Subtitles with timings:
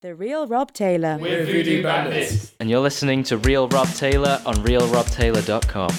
[0.00, 1.18] The Real Rob Taylor.
[1.20, 2.54] We're Voodoo Bandits.
[2.60, 5.90] And you're listening to Real Rob Taylor on realrobtaylor.com.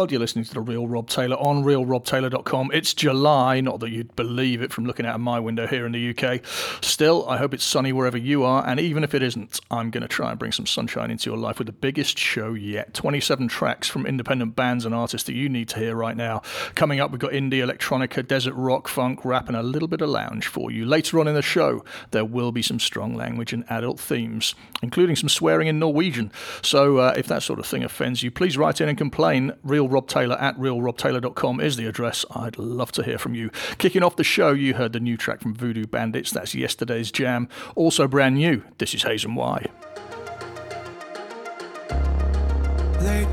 [0.00, 2.70] world, you're listening to the Real Rob Taylor on realrobtaylor.com.
[2.72, 5.92] It's July, not that you'd believe it from looking out of my window here in
[5.92, 6.40] the UK.
[6.82, 10.00] Still, I hope it's sunny wherever you are, and even if it isn't, I'm going
[10.00, 12.94] to try and bring some sunshine into your life with the biggest show yet.
[12.94, 16.40] 27 tracks from independent bands and artists that you need to hear right now.
[16.74, 20.08] Coming up, we've got indie, electronica, desert rock, funk, rap, and a little bit of
[20.08, 20.86] lounge for you.
[20.86, 25.14] Later on in the show, there will be some strong language and adult themes, including
[25.14, 26.32] some swearing in Norwegian.
[26.62, 29.52] So uh, if that sort of thing offends you, please write in and complain.
[29.62, 32.24] Real Rob Taylor at realrobtaylor.com is the address.
[32.30, 33.50] I'd love to hear from you.
[33.78, 36.30] Kicking off the show, you heard the new track from Voodoo Bandits.
[36.30, 37.48] That's yesterday's jam.
[37.74, 38.62] Also brand new.
[38.78, 39.66] This is Hazen Y.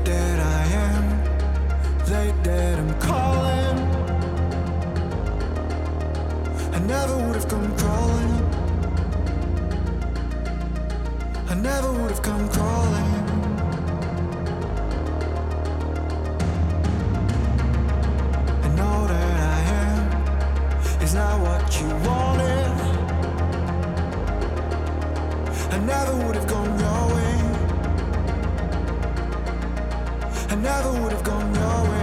[0.04, 3.78] Dead I am, dead I'm calling.
[6.72, 8.32] I never would have come crawling.
[11.48, 13.17] I never would have come crawling.
[30.62, 31.97] Never would have gone your way.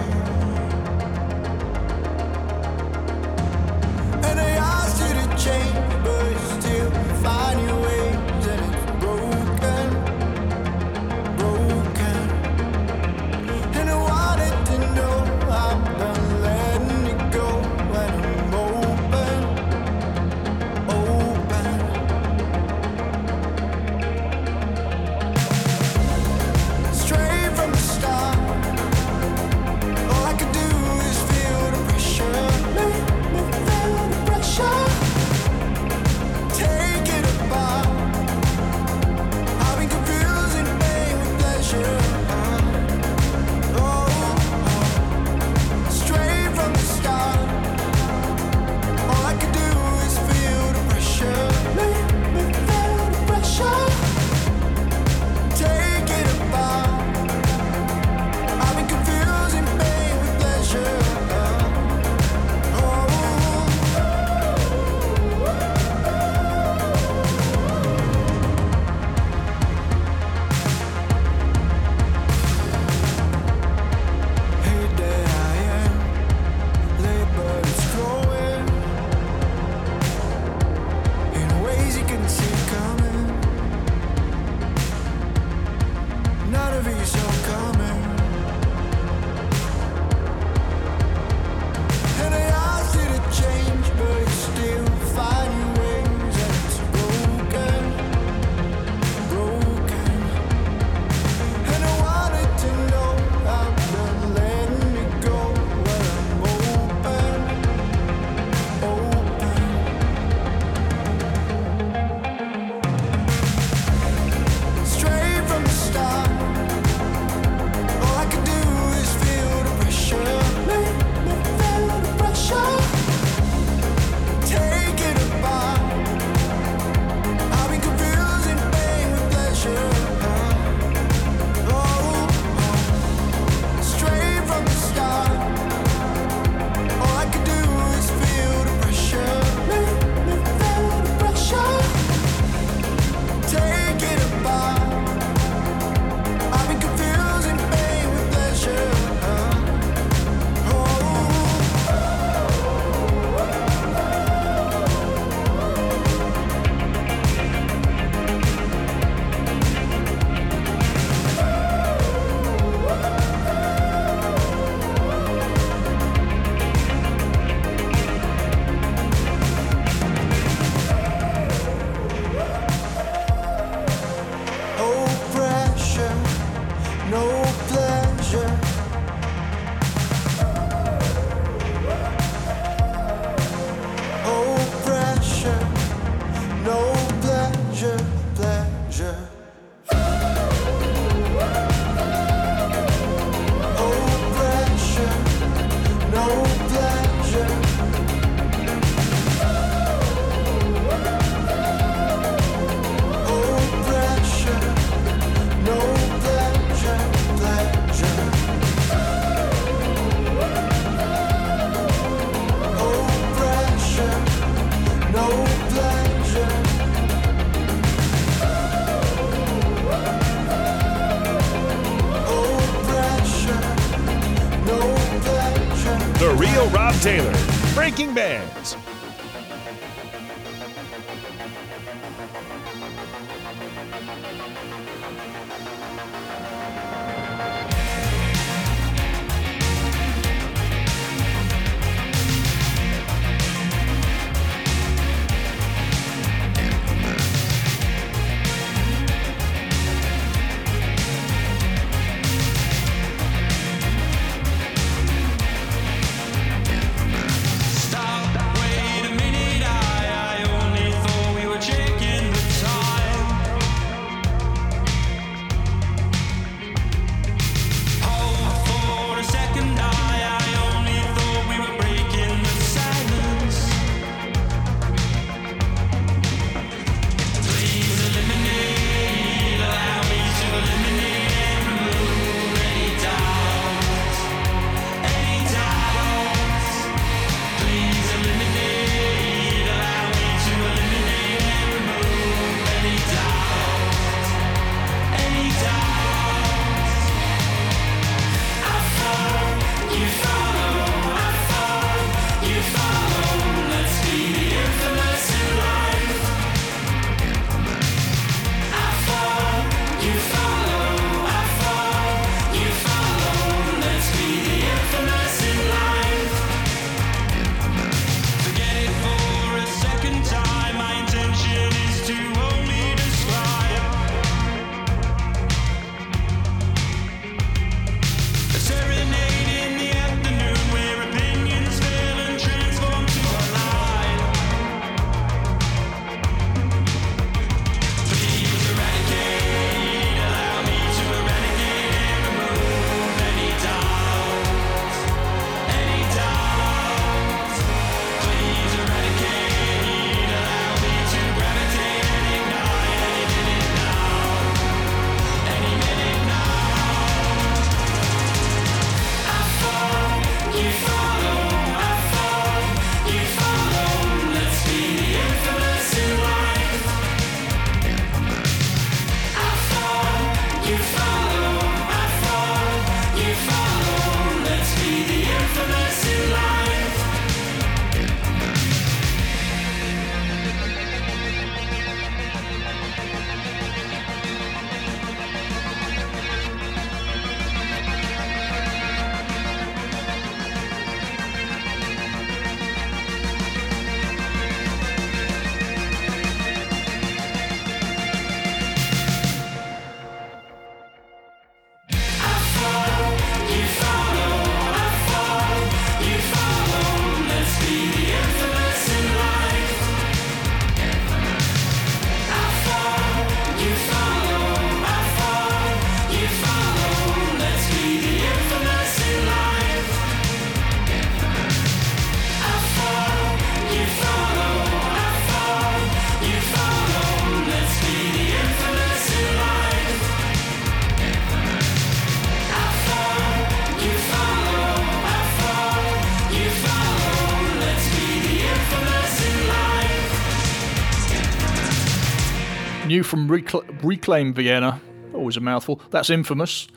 [443.06, 444.82] from Recl- Reclaim Vienna.
[445.14, 445.82] Always a mouthful.
[445.92, 446.68] That's infamous.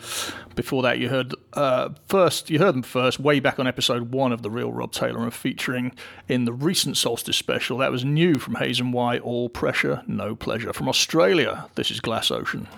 [0.54, 2.50] Before that, you heard uh, first.
[2.50, 5.35] You heard them first way back on episode one of the Real Rob Taylor, and
[5.35, 5.92] featuring
[6.28, 7.78] in the recent Solstice special.
[7.78, 9.18] That was new from Hazen and Y.
[9.18, 10.73] All pressure, no pleasure.
[10.73, 12.68] From Australia, this is Glass Ocean.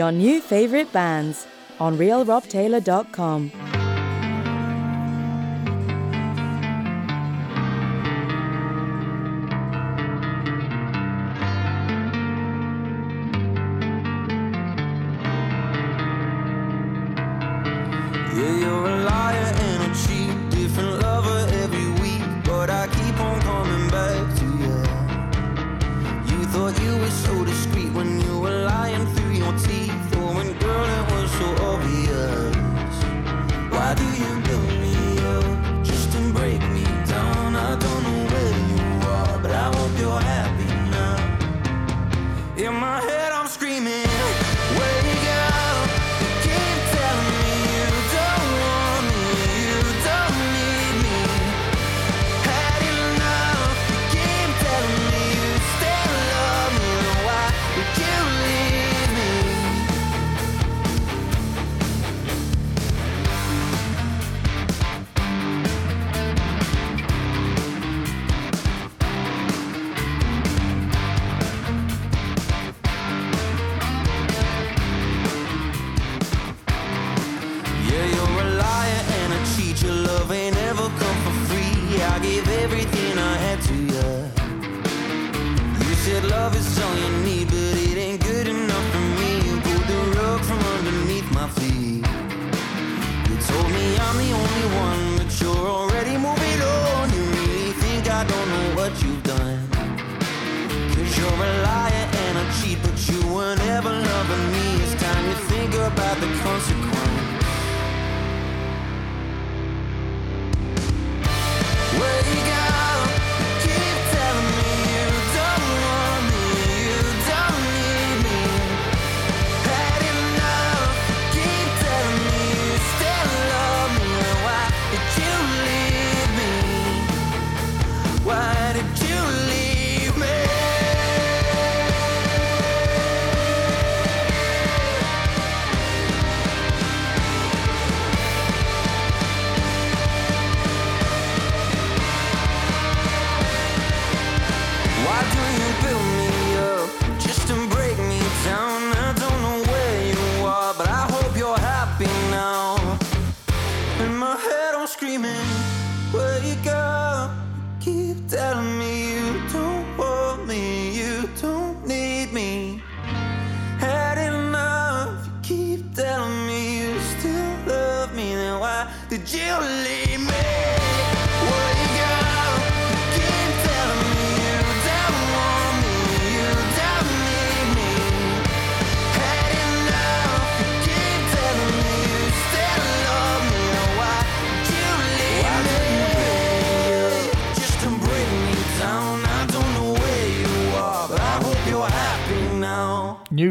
[0.00, 1.46] your new favourite bands
[1.78, 3.59] on realrobtaylor.com.
[86.60, 86.89] is.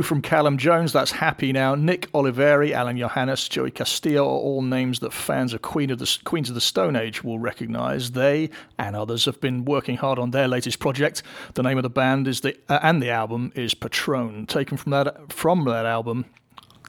[0.03, 1.75] From Callum Jones, that's happy now.
[1.75, 6.17] Nick Oliveri, Alain Johannes, Joey Castillo are all names that fans of, Queen of the,
[6.23, 8.11] Queens of the Stone Age will recognise.
[8.11, 11.21] They and others have been working hard on their latest project.
[11.53, 14.91] The name of the band is the uh, and the album is Patron, taken from
[14.91, 16.25] that from that album.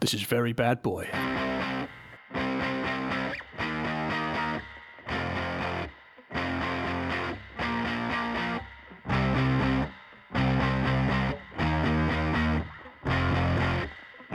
[0.01, 1.09] This is very bad boy.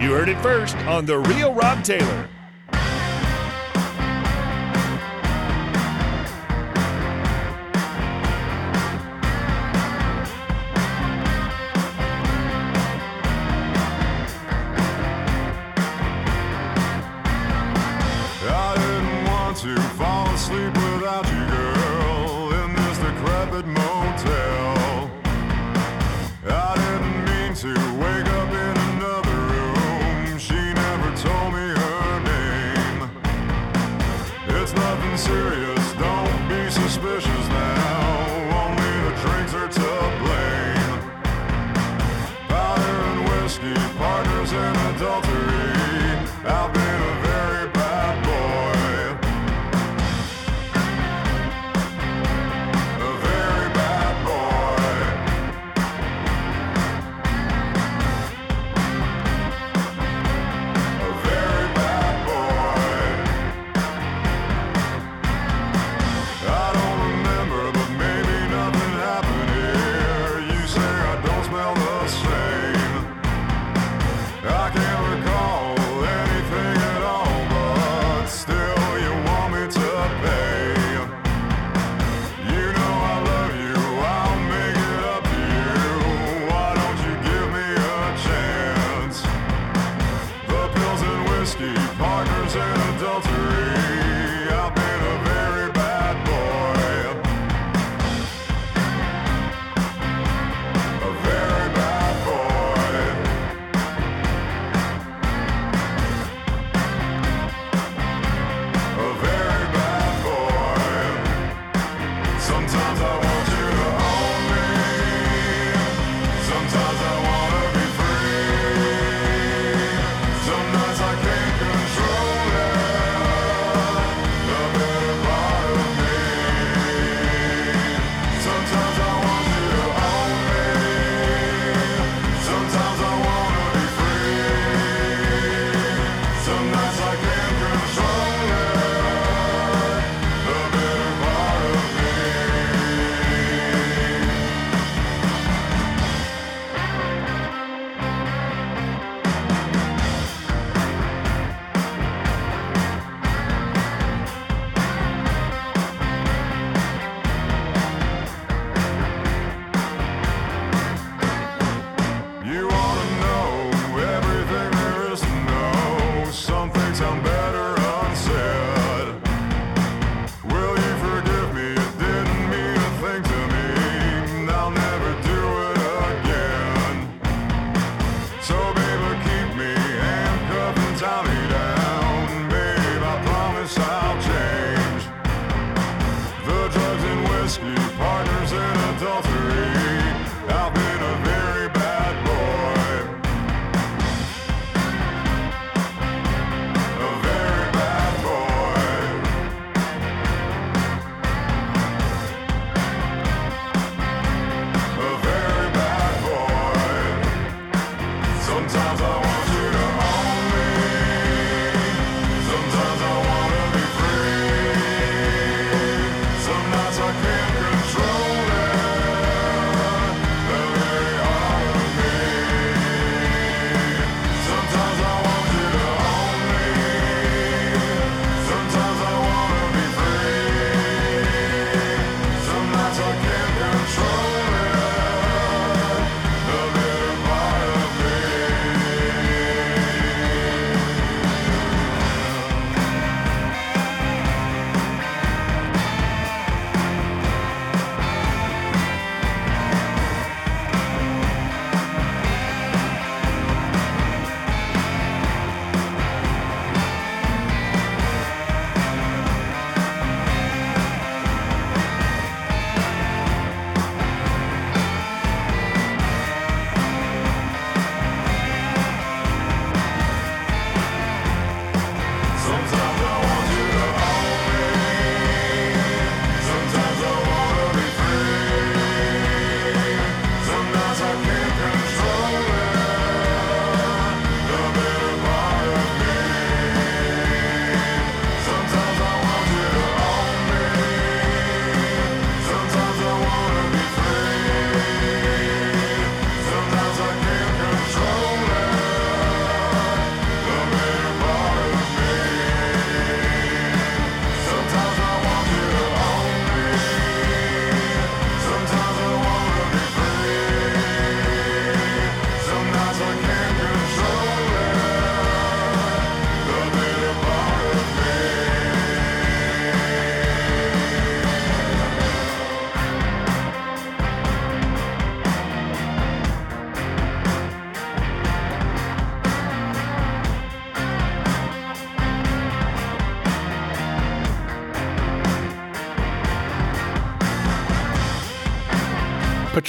[0.05, 2.29] You heard it first on The Real Rob Taylor.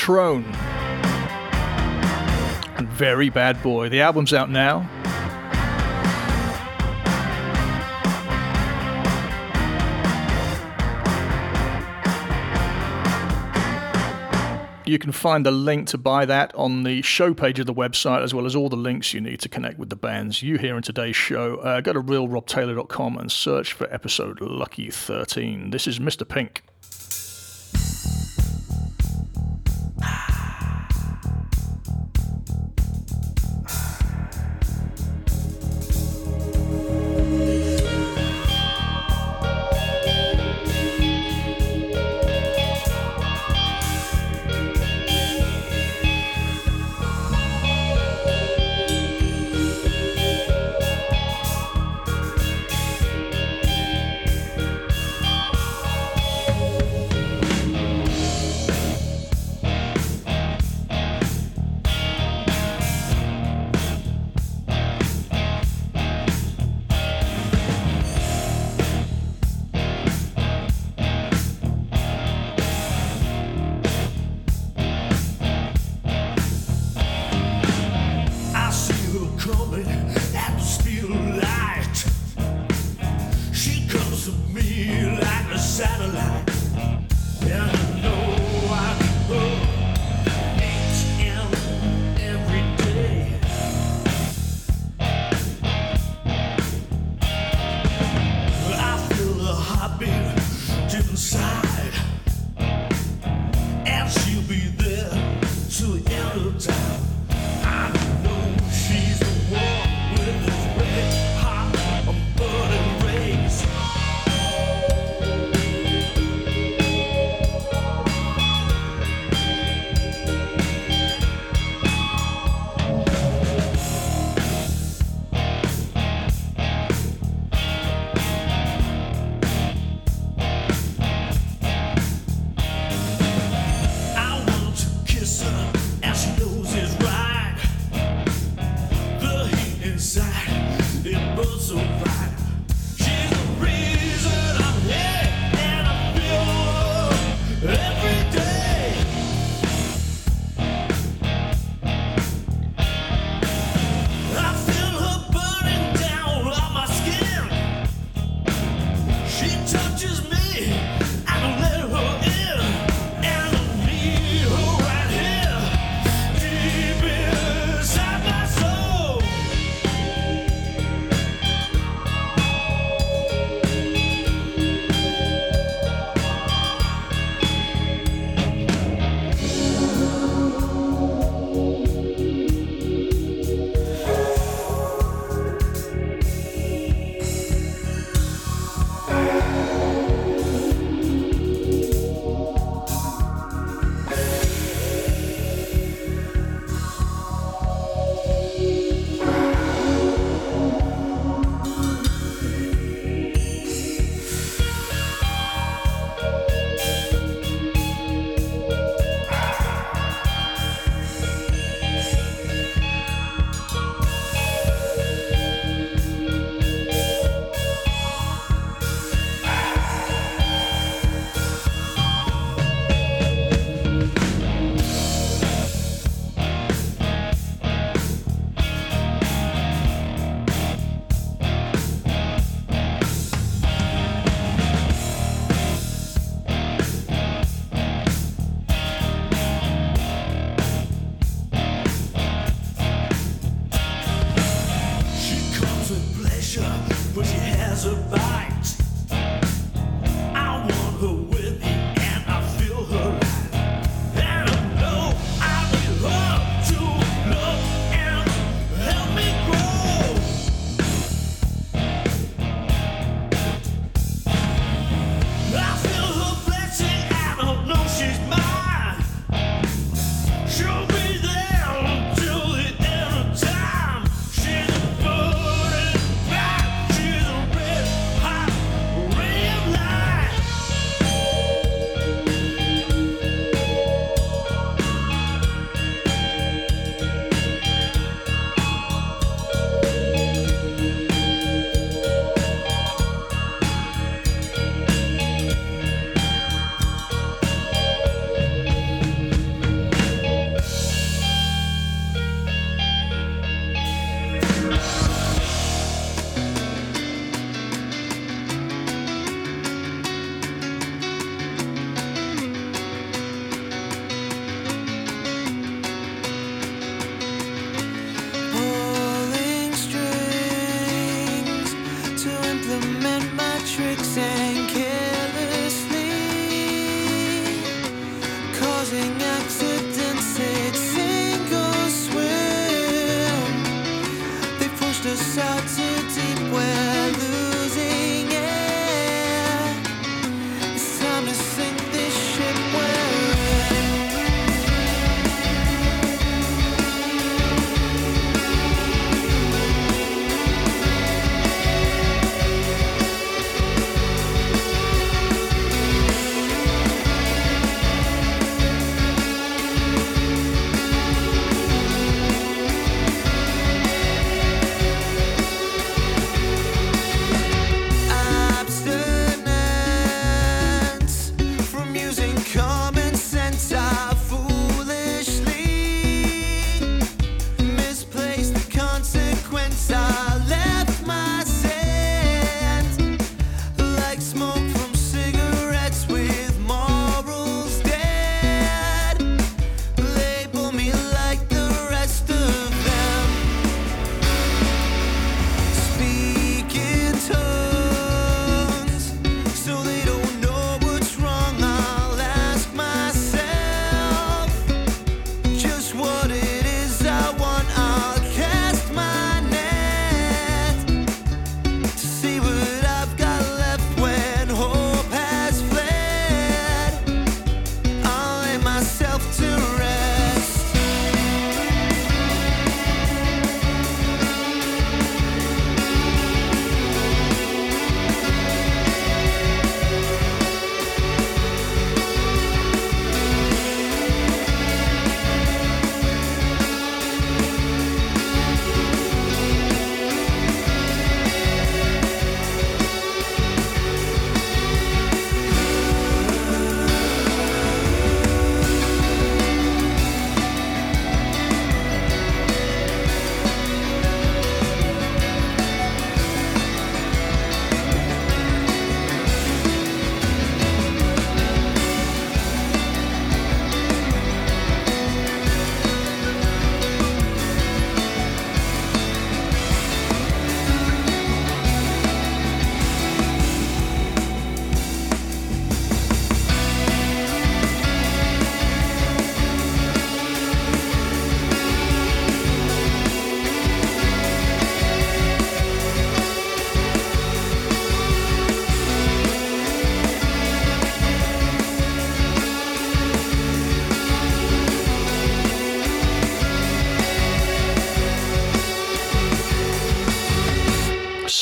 [0.07, 0.45] Patron.
[2.77, 3.89] And Very Bad Boy.
[3.89, 4.89] The album's out now.
[14.87, 18.23] You can find the link to buy that on the show page of the website,
[18.23, 20.77] as well as all the links you need to connect with the bands you hear
[20.77, 21.57] in today's show.
[21.57, 25.71] Uh, go to realrobtaylor.com and search for episode Lucky 13.
[25.71, 26.29] This is Mr.
[26.29, 26.63] Pink.
[30.07, 30.36] I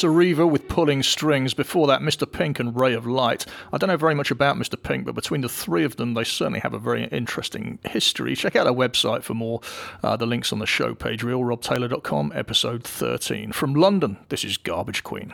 [0.04, 1.54] Sariva with Pulling Strings.
[1.54, 2.30] Before that, Mr.
[2.30, 3.46] Pink and Ray of Light.
[3.72, 4.80] I don't know very much about Mr.
[4.80, 8.36] Pink, but between the three of them, they certainly have a very interesting history.
[8.36, 9.62] Check out our website for more.
[10.02, 13.52] Uh, the link's on the show page, realrobtaylor.com, episode 13.
[13.52, 15.32] From London, this is Garbage Queen.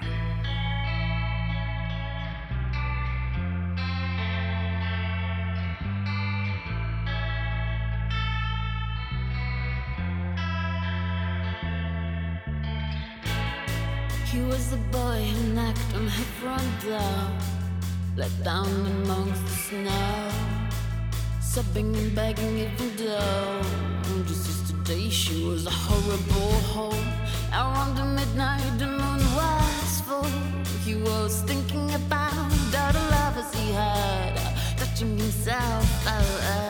[14.32, 17.16] He was the boy who knocked on her front door,
[18.16, 20.30] let down amongst the snow,
[21.40, 23.62] sobbing and begging even though
[24.26, 27.04] just yesterday she was a horrible hole.
[27.52, 30.30] Around the midnight, the moon was full.
[30.84, 34.36] He was thinking about all the lovers he had,
[34.76, 35.84] touching himself.
[36.06, 36.69] Oh, oh.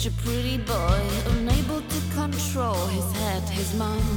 [0.00, 4.09] Such a pretty boy, unable to control his head, his mind.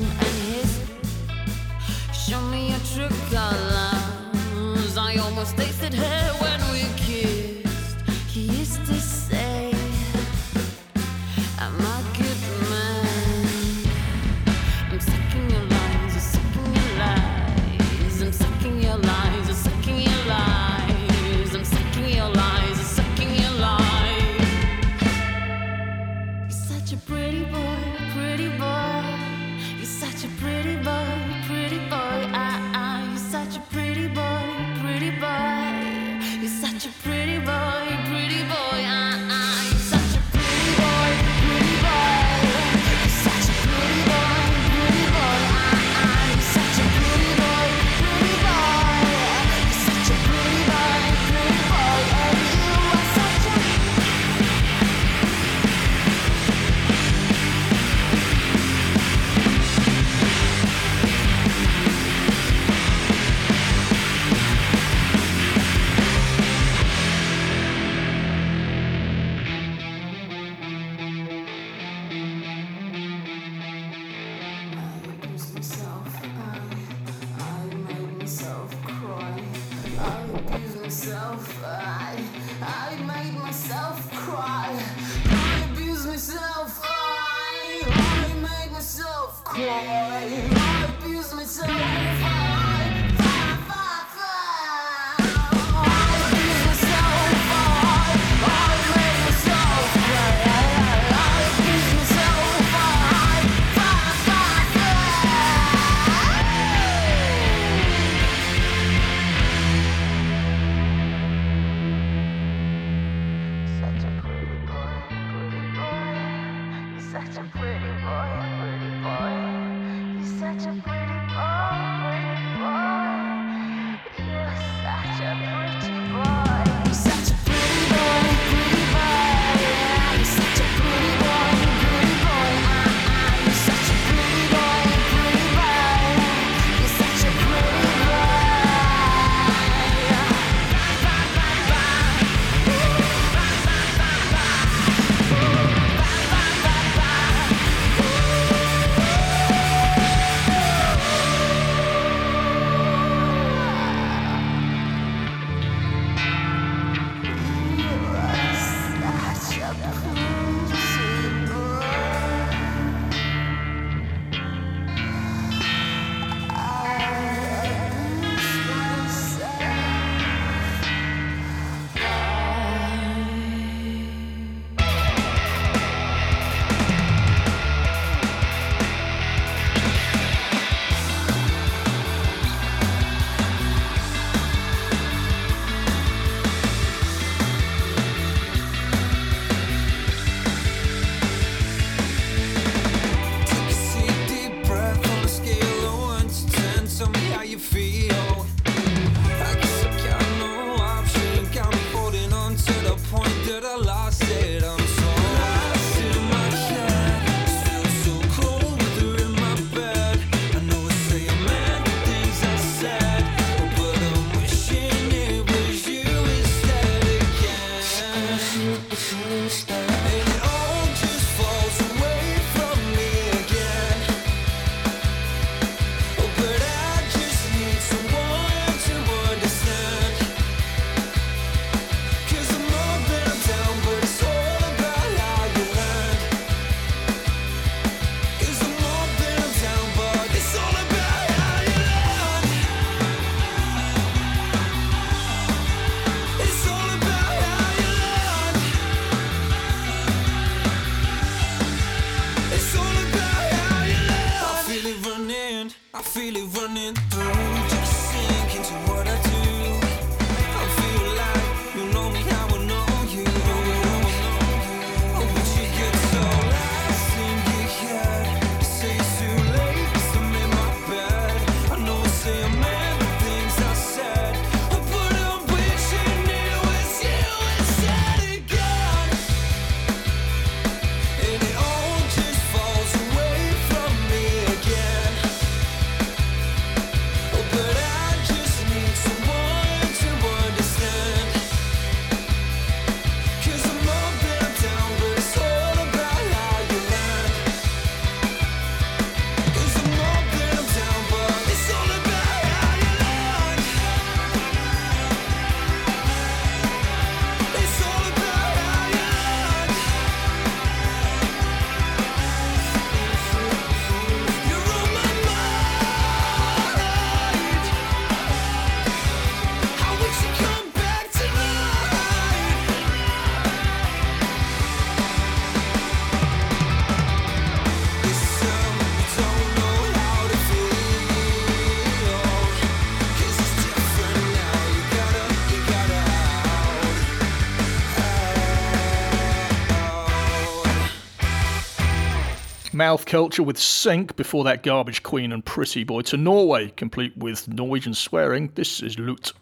[342.94, 347.48] South culture with Sink before that garbage queen and pretty boy to Norway, complete with
[347.48, 348.52] Norwegian swearing.
[348.54, 349.34] This is Lut.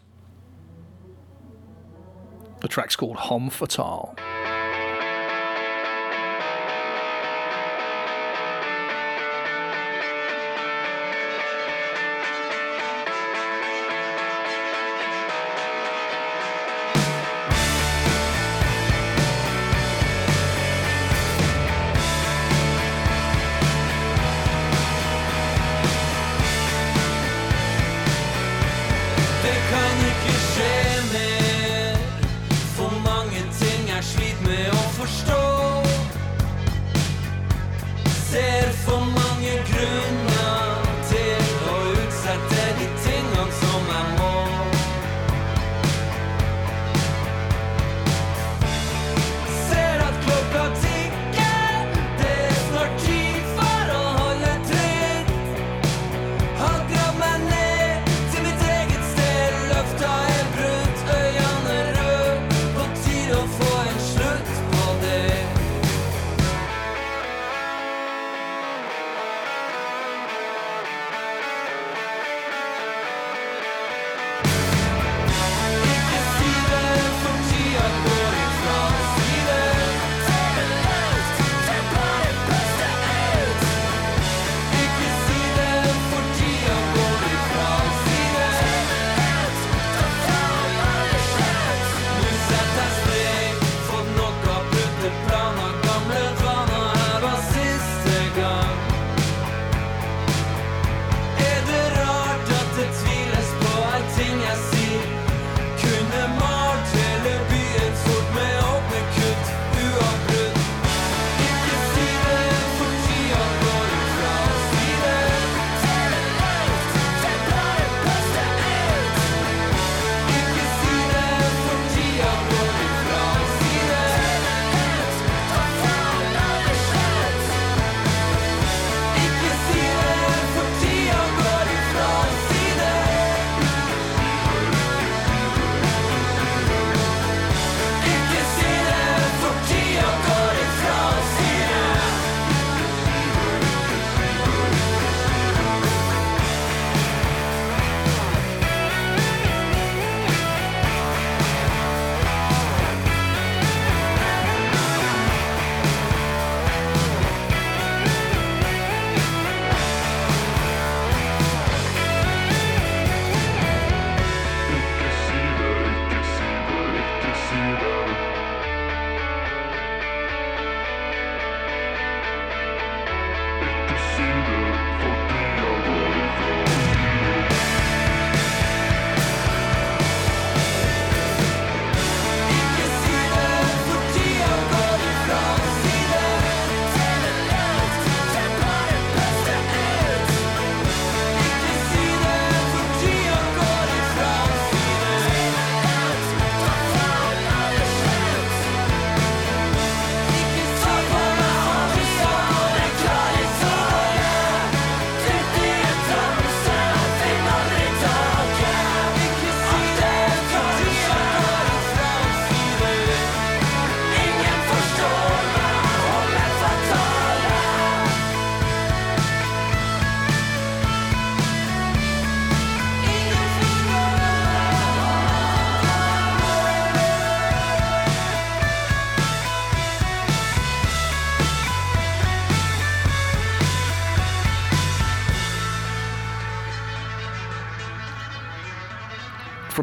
[2.60, 4.16] The track's called Hom Fatal.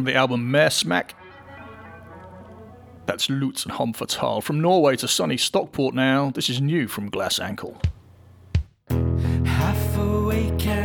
[0.10, 1.12] the album Mersmak.
[3.06, 3.94] That's Lutz and Hom
[4.42, 7.80] From Norway to sunny Stockport now, this is new from Glass Ankle.
[8.90, 10.79] Half awake.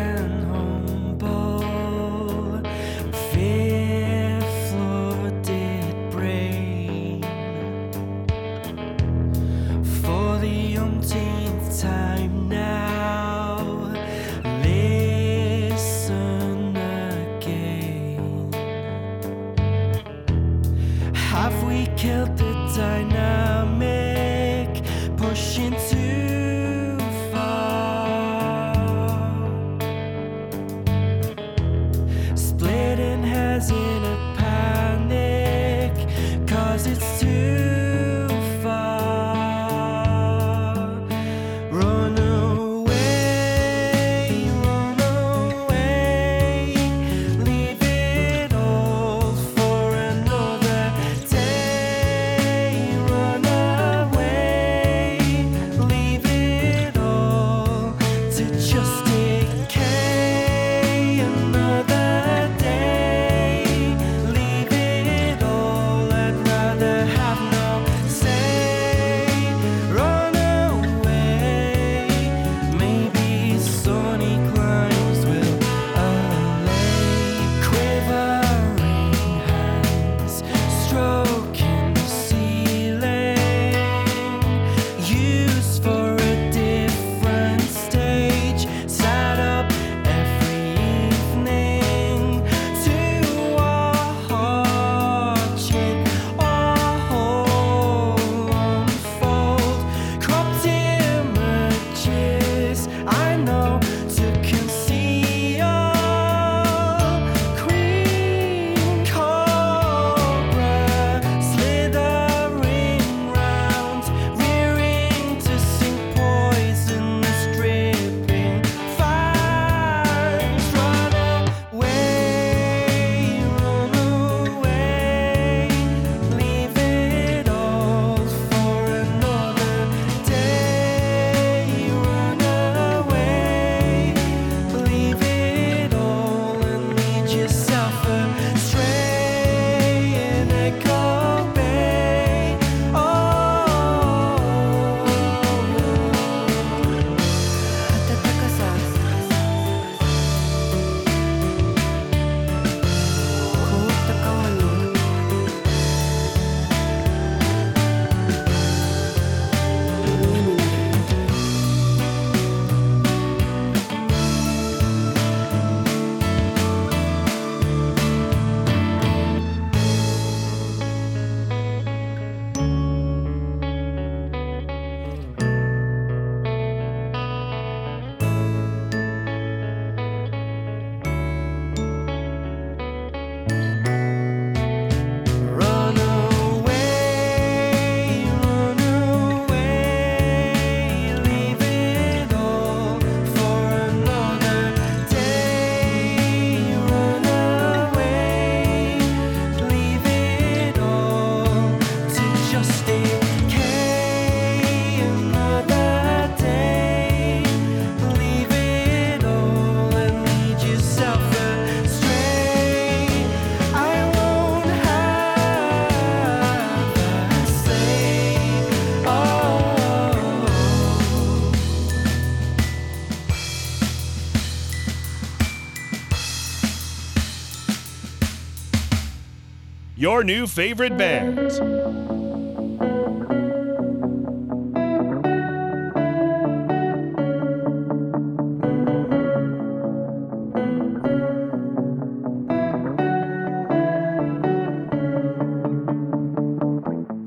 [230.15, 231.59] Your new favorite bands.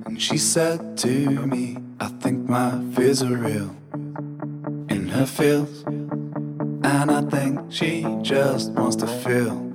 [0.05, 1.09] And she said to
[1.45, 3.75] me, I think my fears are real
[4.88, 5.83] in her feels.
[5.83, 9.66] And I think she just wants to feel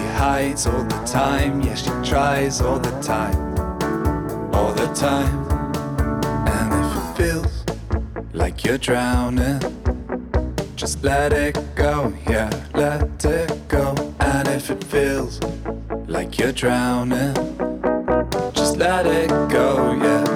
[0.00, 1.60] hides all the time.
[1.62, 3.36] Yeah, she tries all the time.
[4.54, 5.46] All the time.
[6.48, 7.64] And if it feels
[8.32, 9.60] like you're drowning,
[10.76, 12.12] just let it go.
[12.28, 13.94] Yeah, let it go.
[14.20, 15.40] And if it feels
[16.06, 17.34] like you're drowning,
[18.52, 19.92] just let it go.
[20.00, 20.29] Yeah,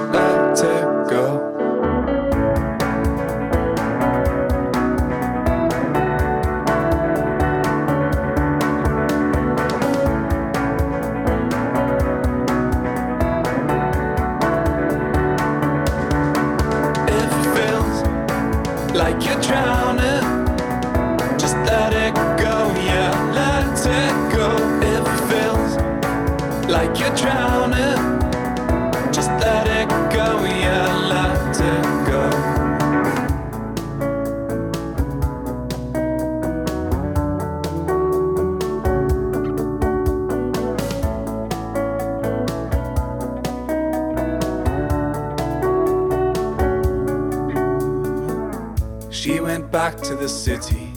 [50.45, 50.93] city.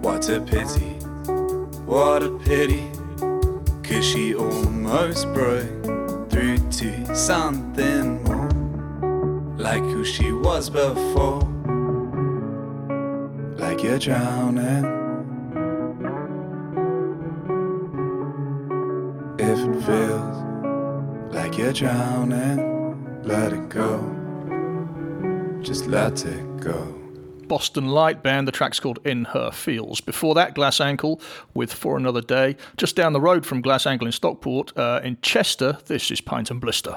[0.00, 0.92] What a pity,
[1.84, 2.90] what a pity.
[3.82, 8.48] Cause she almost broke through to something more.
[9.58, 11.42] Like who she was before.
[13.58, 14.84] Like you're drowning.
[19.38, 20.36] If it feels
[21.34, 24.00] like you're drowning, let it go.
[25.60, 26.45] Just let it go.
[27.48, 28.46] Boston Light Band.
[28.46, 30.00] The track's called In Her Feels.
[30.00, 31.20] Before that, Glass Ankle
[31.54, 32.56] with For Another Day.
[32.76, 36.50] Just down the road from Glass Ankle in Stockport, uh, in Chester, this is Pint
[36.50, 36.96] and Blister.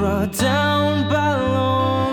[0.00, 1.34] brought down by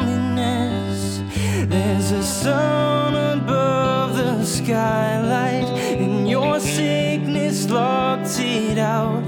[0.01, 1.21] loneliness.
[1.69, 9.23] There's a sun above the skylight, and your sickness locked it out.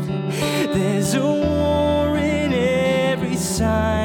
[0.73, 3.98] There's a war in every sign.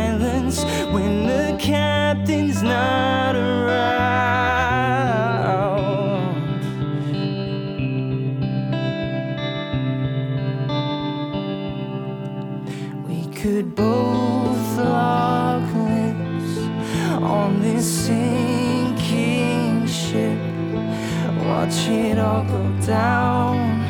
[21.89, 23.81] it all go down.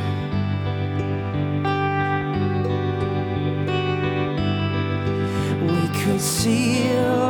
[5.66, 7.23] We could see you.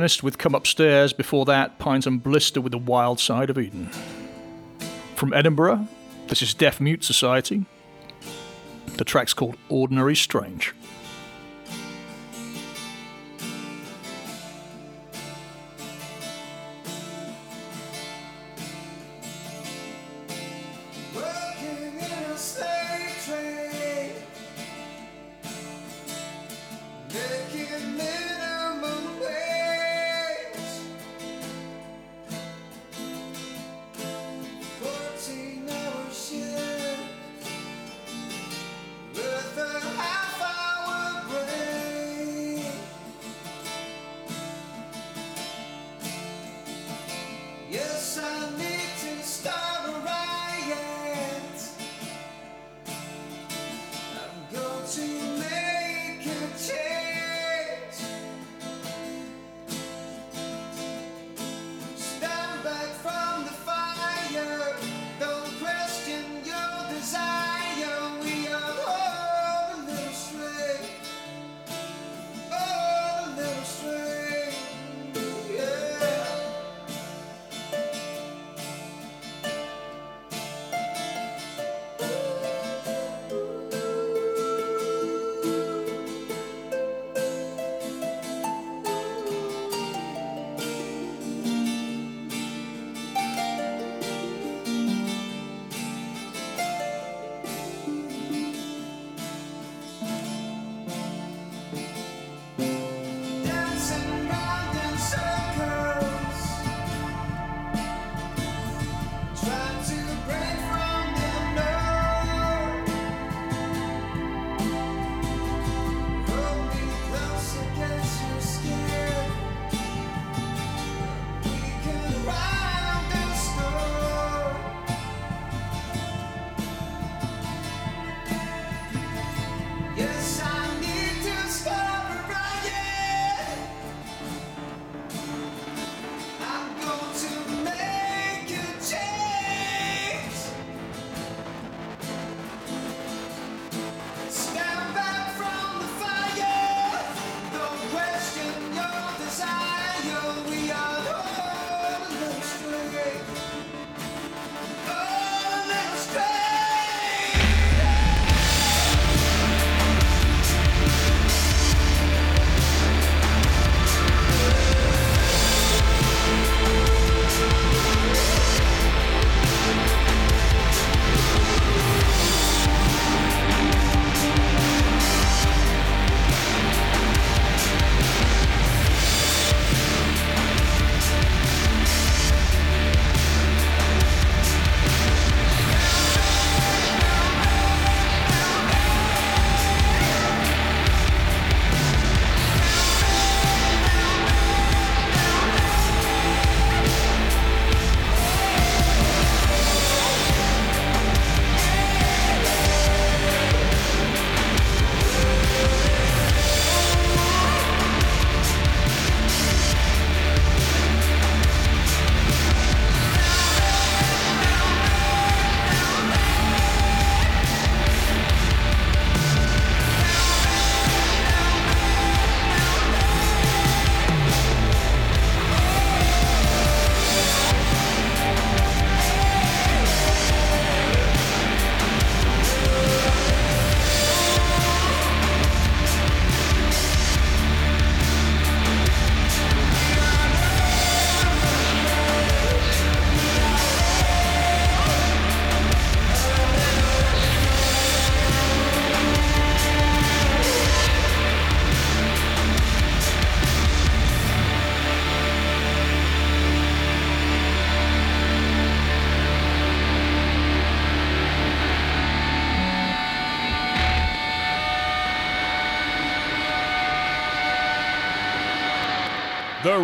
[0.00, 3.90] colonist with Come Upstairs, before that, Pines and Blister with The Wild Side of Eden.
[5.14, 5.88] From Edinburgh,
[6.28, 7.66] this is Deaf Mute Society.
[8.96, 10.72] The track's called Ordinary Strange.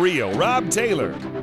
[0.07, 1.36] Rio, Rob Taylor.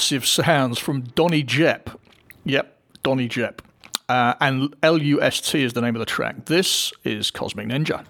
[0.00, 1.94] massive sounds from Donny Jepp.
[2.46, 3.58] Yep, Donny Jepp.
[4.08, 6.46] Uh, and LUST is the name of the track.
[6.46, 8.06] This is Cosmic Ninja.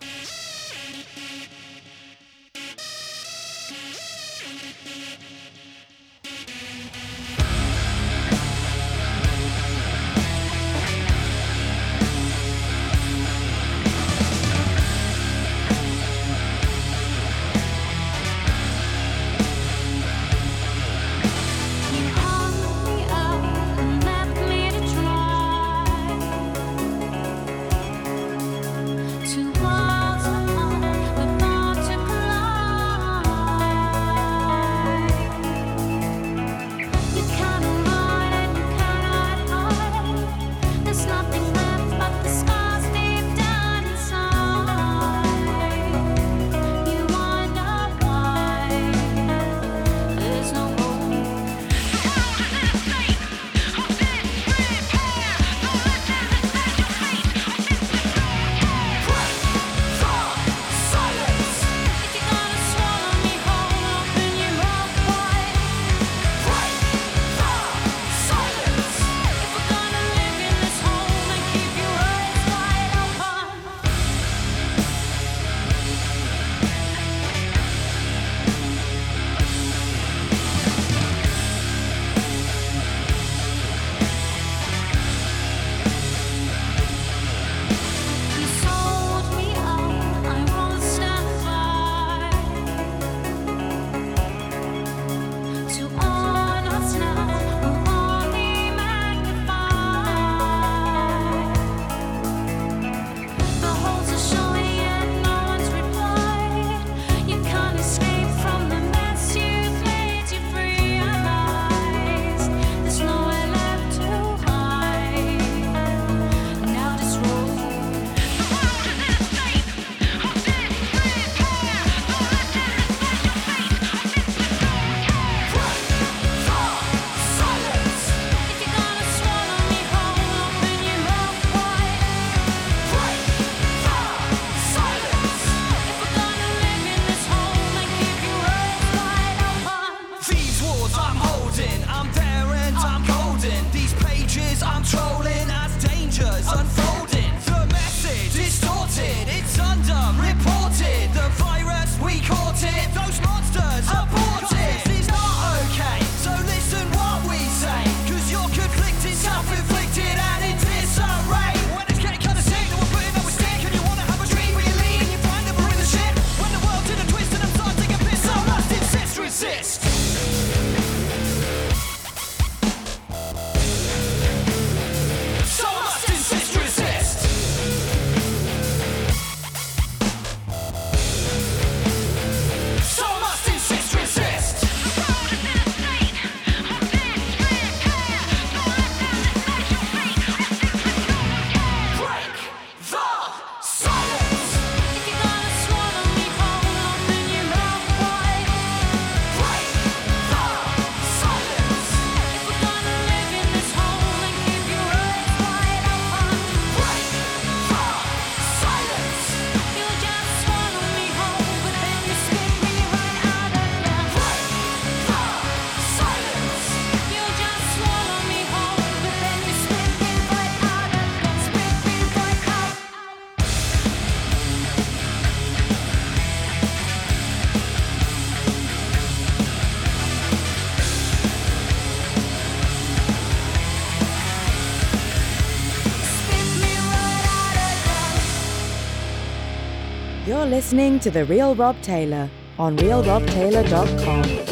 [240.70, 244.49] listening to The Real Rob Taylor on realrobtaylor.com.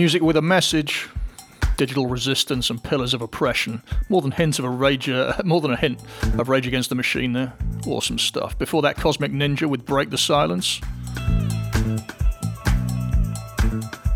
[0.00, 1.10] music with a message.
[1.76, 3.82] Digital resistance and pillars of oppression.
[4.08, 5.10] More than hint of a rage,
[5.44, 6.00] more than a hint
[6.38, 7.34] of Rage Against the Machine.
[7.34, 7.52] There,
[7.86, 8.58] awesome stuff.
[8.58, 10.80] Before that, Cosmic Ninja with Break the Silence.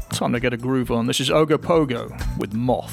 [0.08, 1.06] Time to get a groove on.
[1.06, 2.08] This is Ogo Pogo
[2.38, 2.83] with Moth.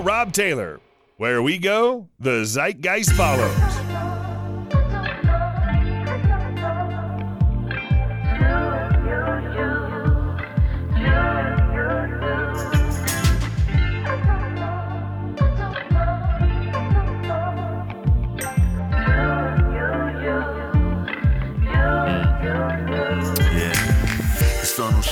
[0.00, 0.80] Rob Taylor.
[1.18, 3.89] Where we go, the zeitgeist follows.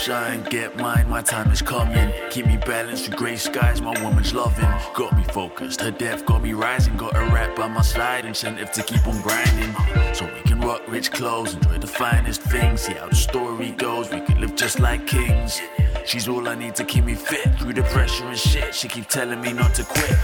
[0.09, 2.11] Shine, get mine, my time is coming.
[2.31, 4.73] Keep me balanced through grey skies, my woman's loving.
[4.95, 6.97] Got me focused, her depth got me rising.
[6.97, 9.75] Got a rap by my side, incentive to keep on grinding.
[10.15, 12.81] So we can rock rich clothes, enjoy the finest things.
[12.81, 15.61] See how the story goes, we can live just like kings.
[16.07, 18.75] She's all I need to keep me fit through the pressure and shit.
[18.75, 20.17] She keep telling me not to quit.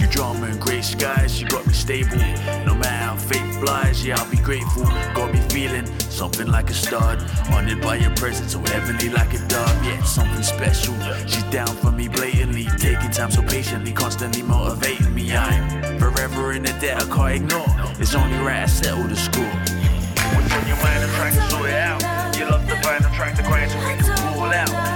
[0.00, 2.16] You drama and grey skies, she got me stable.
[2.64, 4.84] No matter fate flies, yeah, I'll be grateful.
[5.14, 7.18] Got me feeling something like a stud.
[7.50, 9.84] Honored by your presence, so heavenly like a dove.
[9.84, 10.94] Yeah, something special.
[11.26, 15.34] She's down for me blatantly, taking time so patiently, constantly motivating me.
[15.36, 17.66] I'm forever in the debt I can't ignore.
[17.98, 19.44] It's only right I settle the score.
[19.44, 21.04] What's on your mind?
[21.04, 22.36] I'm trying to sort it out.
[22.36, 24.95] You love the vine, I'm trying to grind so we can pull out.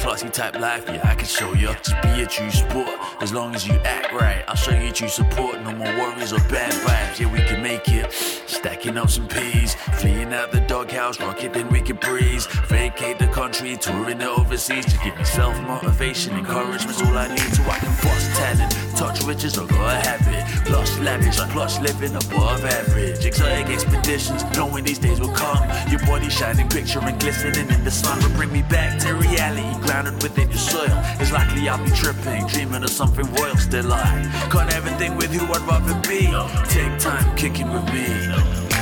[0.00, 1.68] Classy type life, yeah, I can show you.
[1.84, 2.88] Just be a true sport,
[3.20, 4.42] as long as you act right.
[4.48, 7.20] I'll show you true support, no more worries or bad vibes.
[7.20, 8.10] Yeah, we can make it.
[8.12, 12.46] Stacking up some peas, fleeing out the doghouse, rocket, then we can breeze.
[12.68, 14.86] Vacate the country, touring the overseas.
[14.86, 18.96] Just give me self motivation, encouragement's all I need so I can bust talent.
[18.96, 20.66] Touch riches, I gotta have it.
[20.66, 23.24] Plus lavish, plus living above average.
[23.24, 25.62] Exotic expeditions, knowing these days will come.
[25.90, 29.89] Your body shining, picturing, glistening in the sun will bring me back to reality.
[29.90, 31.02] Grounded within your soil.
[31.18, 33.56] It's likely I'll be tripping, dreaming of something royal.
[33.56, 36.30] Still I can't everything with who I'd rather be.
[36.68, 38.06] Take time, kicking with me.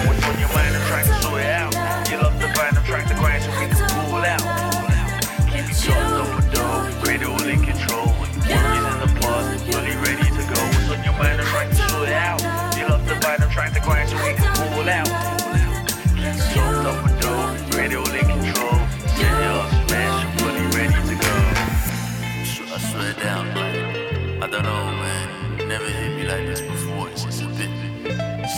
[0.04, 0.76] What's on your mind?
[0.76, 2.10] I'm trying to sort it out.
[2.10, 4.57] You love the vine, I'm trying to grind so we can pull out.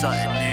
[0.00, 0.49] Something new,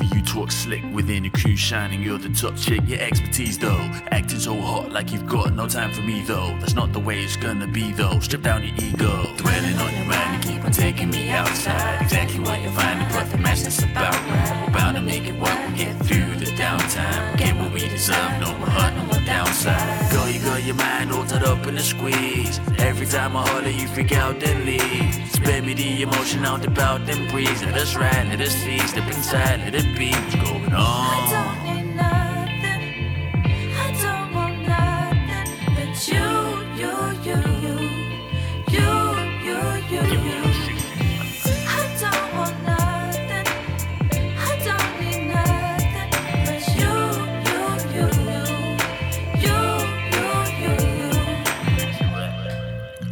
[0.00, 2.02] you talk slick within your crew shining.
[2.02, 3.80] You're the top chick, your expertise though.
[4.10, 6.56] Acting so hot like you've got no time for me though.
[6.60, 8.18] That's not the way it's gonna be though.
[8.20, 12.02] Strip down your ego, dwelling on your mind, you keep on taking me outside.
[12.02, 14.66] Exactly what you find, the perfect match about right.
[14.66, 17.36] We're bound to make it work, we'll get through the downtime.
[17.36, 20.10] Get what we deserve, no more hurt, no more downside.
[20.12, 21.12] Girl, you got your mind
[21.60, 22.60] up in squeeze.
[22.78, 25.14] Every time I holler, you freak out then leave.
[25.30, 27.62] Spare me the emotion out about then breeze.
[27.62, 30.10] Let us ride, let us see, step inside, let it be.
[30.10, 31.47] What's going on?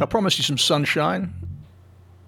[0.07, 1.33] I promised you some sunshine.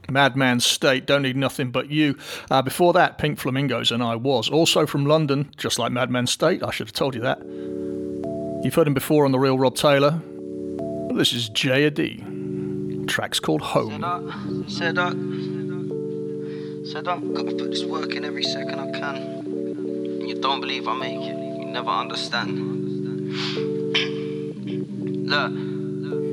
[0.10, 2.18] Madman State, don't need nothing but you.
[2.52, 4.50] Uh, before that, Pink Flamingos and I was.
[4.50, 6.62] Also from London, just like Madman State.
[6.62, 7.40] I should have told you that.
[8.66, 10.22] You've heard him before on The Real Rob Taylor.
[11.14, 12.22] This is J D.
[13.08, 14.66] Track's called Home.
[14.68, 15.12] Said I,
[16.92, 20.28] said I've got to put this work in every second I can.
[20.28, 23.30] You don't believe I make it, you never understand.
[25.30, 25.69] Look.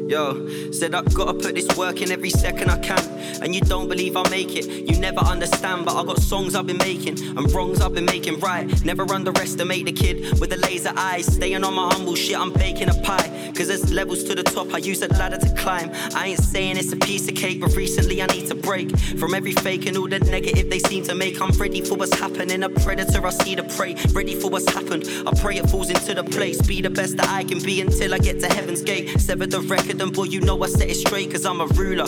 [0.09, 3.17] Yo, said I've gotta put this work in every second I can.
[3.43, 5.85] And you don't believe I make it, you never understand.
[5.85, 8.67] But I got songs I've been making and wrongs I've been making right.
[8.85, 11.27] Never underestimate the kid with the laser eyes.
[11.27, 13.53] Staying on my humble shit, I'm baking a pie.
[13.57, 15.91] Cause there's levels to the top, I use a ladder to climb.
[16.15, 19.35] I ain't saying it's a piece of cake, but recently I need to break from
[19.35, 21.41] every fake and all the negative they seem to make.
[21.41, 22.63] I'm ready for what's happening.
[22.63, 23.97] A predator, I see the prey.
[24.13, 25.05] Ready for what's happened.
[25.27, 26.61] I pray it falls into the place.
[26.63, 29.21] Be the best that I can be until I get to heaven's gate.
[29.21, 32.07] Sever the record, and boy, you know I set it straight, cause I'm a ruler.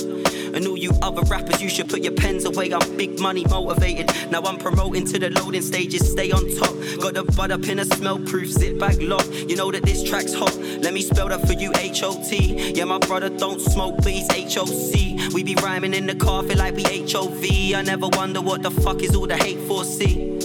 [0.54, 2.72] And all you other rappers, you should put your pens away.
[2.72, 4.10] I'm big money motivated.
[4.30, 6.10] Now I'm promoting to the loading stages.
[6.10, 6.74] Stay on top.
[7.00, 9.26] Got the bud up in a smell proof zip bag lock.
[9.30, 10.54] You know that this track's hot.
[10.56, 12.72] Let me spell that for you H O T.
[12.72, 15.30] Yeah, my brother don't smoke, but he's H O C.
[15.34, 17.74] We be rhyming in the car, feel like we H O V.
[17.74, 20.37] I never wonder what the fuck is all the hate for, see.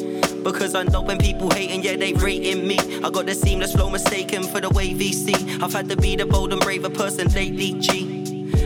[0.44, 2.78] Because I know when people hating, yeah, they rating me.
[3.04, 5.62] I got the seamless flow mistaken for the way VC.
[5.64, 8.24] I've had to be the bold and braver person lately, G.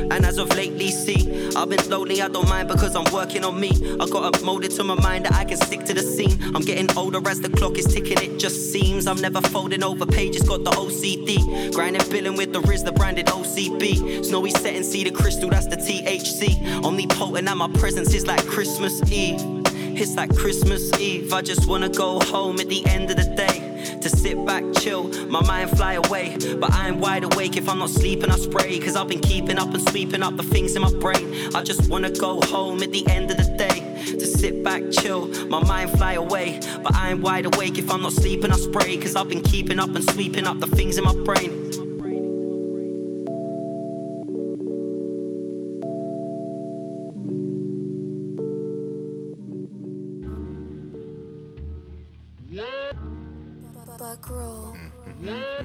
[0.09, 3.59] And as of lately, see, I've been lonely, I don't mind because I'm working on
[3.59, 3.71] me.
[3.99, 6.55] I got a molded to my mind that I can stick to the scene.
[6.55, 9.05] I'm getting older as the clock is ticking, it just seems.
[9.05, 11.73] I'm never folding over pages, got the OCD.
[11.73, 14.25] Grinding, billing with the Riz, the branded OCB.
[14.25, 16.83] Snowy setting, see the crystal, that's the THC.
[16.83, 19.56] Omnipotent, and my presence is like Christmas Eve.
[19.99, 21.33] It's like Christmas Eve.
[21.33, 23.97] I just wanna go home at the end of the day.
[23.99, 26.37] To sit back, chill, my mind fly away.
[26.59, 28.77] But I'm wide awake if I'm not sleeping, I spray.
[28.77, 31.33] Cause I've been keeping up and sweeping up the things in my brain.
[31.55, 34.05] I just wanna go home at the end of the day.
[34.11, 36.59] To sit back, chill, my mind fly away.
[36.83, 38.97] But I'm wide awake if I'm not sleeping, I spray.
[38.97, 41.86] Cause I've been keeping up and sweeping up the things in my brain.
[54.17, 54.73] Back row.
[55.21, 55.61] Yeah.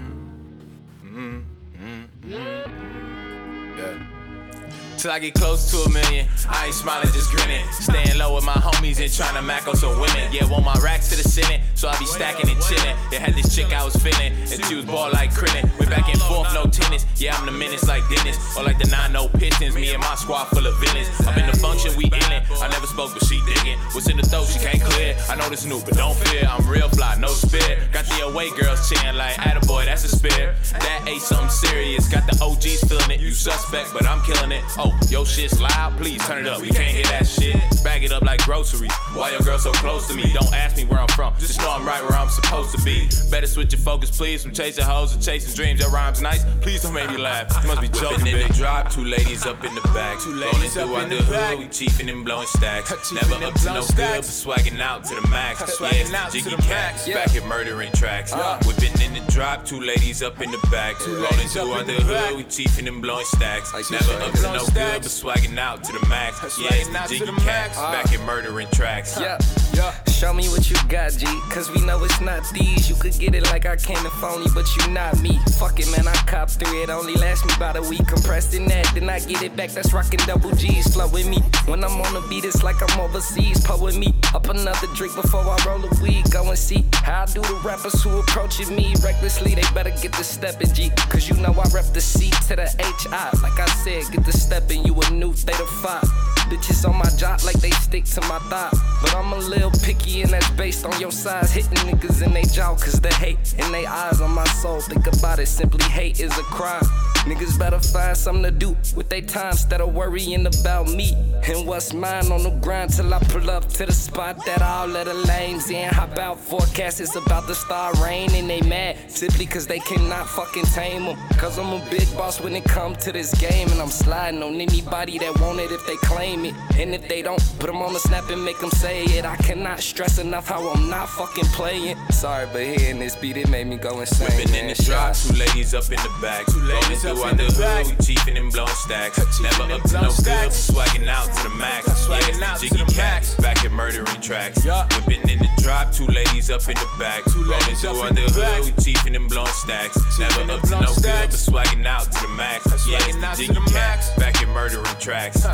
[4.98, 7.64] Till I get close to a million, I ain't smiling, just grinning.
[7.72, 10.30] Staying low with my homies and trying to mack on some women.
[10.30, 12.96] Yeah, want my racks to the ceiling, so I be stacking and chilling.
[13.10, 15.68] They had this chick I was feeling, and she was ball like Krillin.
[15.80, 17.04] We back and forth, no tennis.
[17.16, 19.74] Yeah, I'm the menace like Dennis, or like the 9 no Pistons.
[19.74, 21.08] Me and my squad full of villains.
[21.26, 22.44] Up in the function, we illin'.
[22.62, 23.78] I never spoke, but digging.
[23.92, 25.16] What's in the throat, she can't clear.
[25.28, 26.48] I know this new, but don't fear.
[26.48, 27.78] I'm real fly, no spit.
[27.92, 30.54] Got the away girls cheering like, attaboy, that's a spear.
[30.72, 32.08] That ain't something serious.
[32.08, 33.20] Got the OGs feeling it.
[33.20, 34.64] You suspect, but I'm killing it.
[34.78, 36.60] Oh, yo shit's loud, please turn it up.
[36.60, 37.56] We can't hear that shit.
[37.84, 38.92] Bag it up like groceries.
[39.14, 40.32] Why your girl so close to me?
[40.32, 41.34] Don't ask me where I'm from.
[41.38, 43.08] Just know I'm right where I'm supposed to be.
[43.30, 44.42] Better switch your focus, please.
[44.42, 45.80] From chasing hoes to chasing dreams.
[45.80, 46.44] Your rhymes nice.
[46.60, 47.52] Please don't make me laugh.
[47.62, 48.90] You must be joking in the drop.
[48.90, 50.20] Two ladies up in the back.
[50.20, 51.58] Two ladies up in the hood.
[51.58, 51.68] We
[52.08, 53.12] and blowing stacks.
[53.12, 55.60] Never up to no good, but swagging out to the max.
[55.82, 57.08] Yeah, it's the jiggy cats.
[57.08, 58.32] Back at murdering tracks.
[58.66, 59.64] Whipping in the drop.
[59.64, 60.98] Two ladies up in the back.
[61.06, 62.36] Rolling through under the hood.
[62.36, 63.72] We chiefing and blowing stacks.
[63.90, 66.40] Never up to no good, but swagging out to the max.
[66.58, 67.76] Yeah, it's the jiggy cats.
[67.76, 69.18] Back at murdering tracks.
[69.18, 69.38] Yeah,
[69.74, 69.94] yeah.
[70.10, 71.26] Show me what you got, G.
[71.50, 72.88] Cause we know it's not these.
[72.88, 75.40] You could get it like I came to phony, but you not me.
[75.58, 76.06] Fuck it, man.
[76.06, 76.82] I cop three.
[76.82, 78.06] It only lasts me about a week.
[78.06, 79.70] Compressed in that, then I get it back.
[79.70, 80.94] That's rockin' double G's.
[80.94, 81.40] Flow with me.
[81.66, 83.62] When I'm on the beat, it's like I'm overseas.
[83.80, 84.14] With me.
[84.34, 86.30] Up another drink before I roll a weed.
[86.30, 89.54] Go and see how I do the rappers who approaching me recklessly.
[89.54, 90.90] They better get the steppin', G.
[91.08, 93.30] Cause you know I rep the C to the H-I.
[93.42, 94.84] Like I said, get the steppin'.
[94.84, 96.04] You a new theta five.
[96.50, 98.91] Bitches on my job like they stick to my thigh.
[99.02, 101.52] But I'm a little picky and that's based on your size.
[101.52, 104.80] Hitting niggas in they jaw cause the hate in they eyes on my soul.
[104.80, 106.84] Think about it, simply hate is a crime.
[107.24, 111.14] Niggas better find something to do with their time instead of worrying about me.
[111.46, 114.94] And what's mine on the grind till I pull up to the spot that all
[114.96, 115.88] of the lames in.
[115.90, 118.48] Hop out forecast, it's about to start raining.
[118.48, 121.16] They mad simply cause they cannot fucking tame them.
[121.38, 123.68] Cause I'm a big boss when it comes to this game.
[123.70, 126.54] And I'm sliding on anybody that want it if they claim it.
[126.76, 129.24] And if they don't, put them on the snap and make them say it.
[129.24, 131.96] I cannot stress enough how I'm not fucking playing.
[132.10, 134.28] Sorry, but hearing this beat, it made me go insane.
[134.36, 136.46] Whipping in the drop, two ladies up in the back.
[136.46, 139.18] Two ladies up in the hood, we chiefing and blowing stacks.
[139.40, 141.86] Never up to no good, but swagging out to the max.
[142.08, 144.64] Yeah, it's the jiggy cats, back at murdering tracks.
[144.64, 147.24] Whipping in the drop, two ladies up in the back.
[147.34, 149.98] Rolling through under the hood, we chiefing and blowing stacks.
[150.18, 152.66] Never up to no good, but swagging out to the max.
[152.88, 155.44] Yeah, it's the jiggy cats, back at murdering tracks.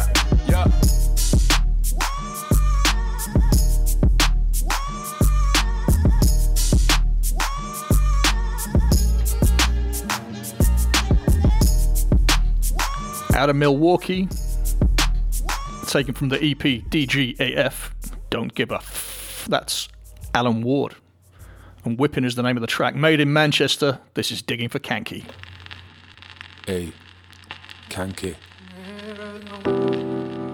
[0.49, 1.08] Yeah.
[13.35, 14.29] Out of Milwaukee,
[15.87, 17.93] taken from the EP DGAF.
[18.31, 19.47] Don't give a f.
[19.49, 19.89] That's
[20.35, 20.95] Alan Ward.
[21.85, 22.95] And Whipping is the name of the track.
[22.95, 24.01] Made in Manchester.
[24.15, 25.25] This is Digging for Kanky.
[26.67, 26.93] Hey,
[27.89, 28.35] Kanky.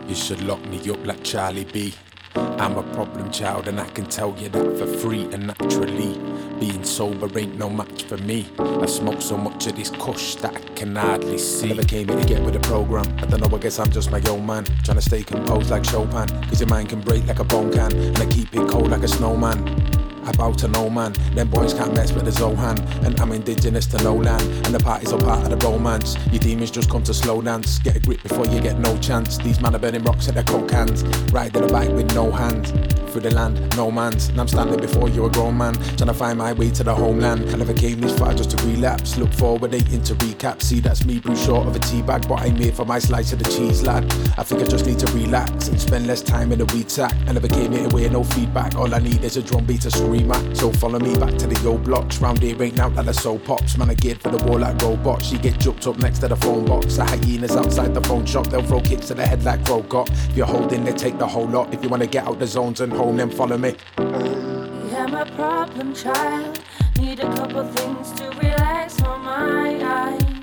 [0.08, 1.94] You should lock me up like Charlie B.
[2.36, 6.18] I'm a problem child and I can tell you that for free and naturally.
[6.58, 8.46] Being sober ain't no match for me.
[8.58, 11.68] I smoke so much of this kush that I can hardly see.
[11.68, 13.06] Never came here to get with the program.
[13.18, 14.64] I don't know, I guess I'm just my old man.
[14.84, 16.28] Trying to stay composed like Chopin.
[16.48, 17.92] Cause your mind can break like a bone can.
[17.92, 20.03] And I keep it cold like a snowman.
[20.26, 21.12] I bow to no man.
[21.34, 22.78] Them boys can't mess with the Zohan.
[23.04, 24.42] And I'm indigenous to no land.
[24.66, 26.16] And the party's all part of the romance.
[26.30, 27.78] Your demons just come to slow dance.
[27.80, 29.38] Get a grip before you get no chance.
[29.38, 31.02] These men are burning rocks at their coke cans.
[31.32, 32.72] Riding a bike with no hands.
[33.12, 34.28] Through the land, no man's.
[34.28, 35.74] And I'm standing before you, a grown man.
[35.74, 37.48] Trying to find my way to the homeland.
[37.50, 39.16] I never came this far just to relapse.
[39.16, 40.62] Look forward, ain't into recap.
[40.62, 42.26] See, that's me, brew short of a tea bag.
[42.28, 44.04] But I'm here for my slice of the cheese, lad.
[44.36, 47.14] I think I just need to relax and spend less time in the weed sack.
[47.28, 48.74] I never came here with no feedback.
[48.74, 50.56] All I need is a drum beat to scream at.
[50.56, 52.18] So follow me back to the old blocks.
[52.20, 53.76] Round here ain't out like the soul pops.
[53.76, 55.26] Man, I geared for the wall like robots.
[55.26, 56.96] She get jumped up next to the phone box.
[56.96, 58.46] The hyenas outside the phone shop.
[58.46, 60.10] They'll throw kicks to the head like Robocop.
[60.30, 61.72] If you're holding, they take the whole lot.
[61.74, 63.74] If you wanna get out the zones and home, then follow me.
[63.98, 66.60] Yeah, my problem child.
[66.98, 69.82] Need a couple things to relax my mind.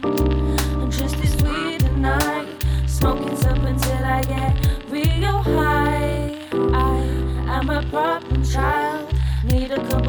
[0.04, 2.48] And just this sweet tonight.
[2.88, 4.56] Smoking up until I get
[4.90, 6.36] real high.
[6.74, 9.01] I am a problem child.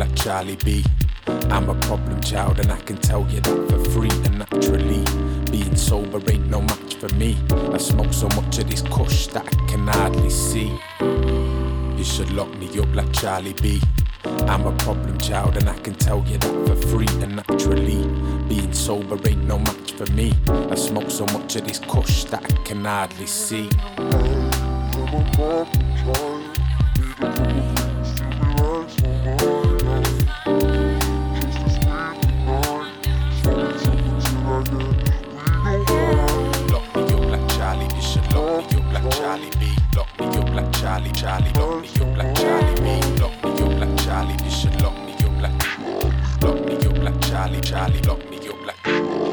[0.00, 0.82] like Charlie B.
[1.50, 5.04] I'm a problem child and I can tell you that for free and naturally.
[5.50, 7.36] Being sober ain't no match for me.
[7.50, 10.72] I smoke so much of this kush that I can hardly see.
[11.00, 13.78] You should lock me up like Charlie B.
[14.24, 18.02] I'm a problem child and I can tell you that for free and naturally.
[18.48, 20.32] Being sober ain't no match for me.
[20.48, 23.68] I smoke so much of this kush that I can hardly see.
[39.30, 39.76] Charlie B.
[39.96, 43.20] Lock me up like Charlie, Charlie, lock me up like Charlie B.
[43.20, 47.20] Lock me up like Charlie, you should lock me up like Lock me up like
[47.20, 49.29] Charlie, Charlie, lock me up like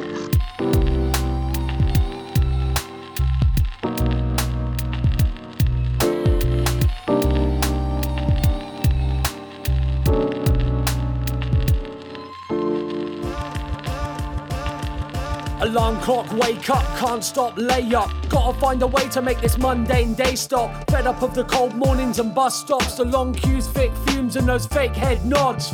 [15.67, 18.09] Alarm clock, wake up, can't stop, lay up.
[18.29, 20.71] Gotta find a way to make this mundane day stop.
[20.89, 24.47] Fed up of the cold mornings and bus stops, the long queues, thick fumes, and
[24.47, 25.73] those fake head nods.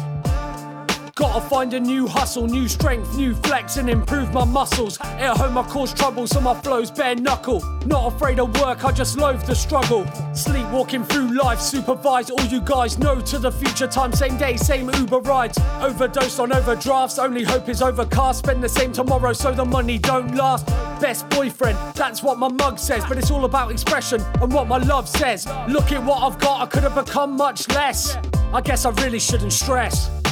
[1.15, 4.99] Gotta find a new hustle, new strength, new flex, and improve my muscles.
[4.99, 7.63] At home, I cause trouble, so my flow's bare knuckle.
[7.85, 10.07] Not afraid of work, I just loathe the struggle.
[10.33, 14.89] Sleepwalking through life, supervise all you guys know to the future time, same day, same
[14.89, 15.59] Uber rides.
[15.81, 18.39] Overdosed on overdrafts, only hope is overcast.
[18.39, 20.65] Spend the same tomorrow so the money don't last.
[20.99, 24.77] Best boyfriend, that's what my mug says, but it's all about expression and what my
[24.77, 25.45] love says.
[25.69, 28.17] Look at what I've got, I could have become much less.
[28.51, 30.22] I guess I really shouldn't stress.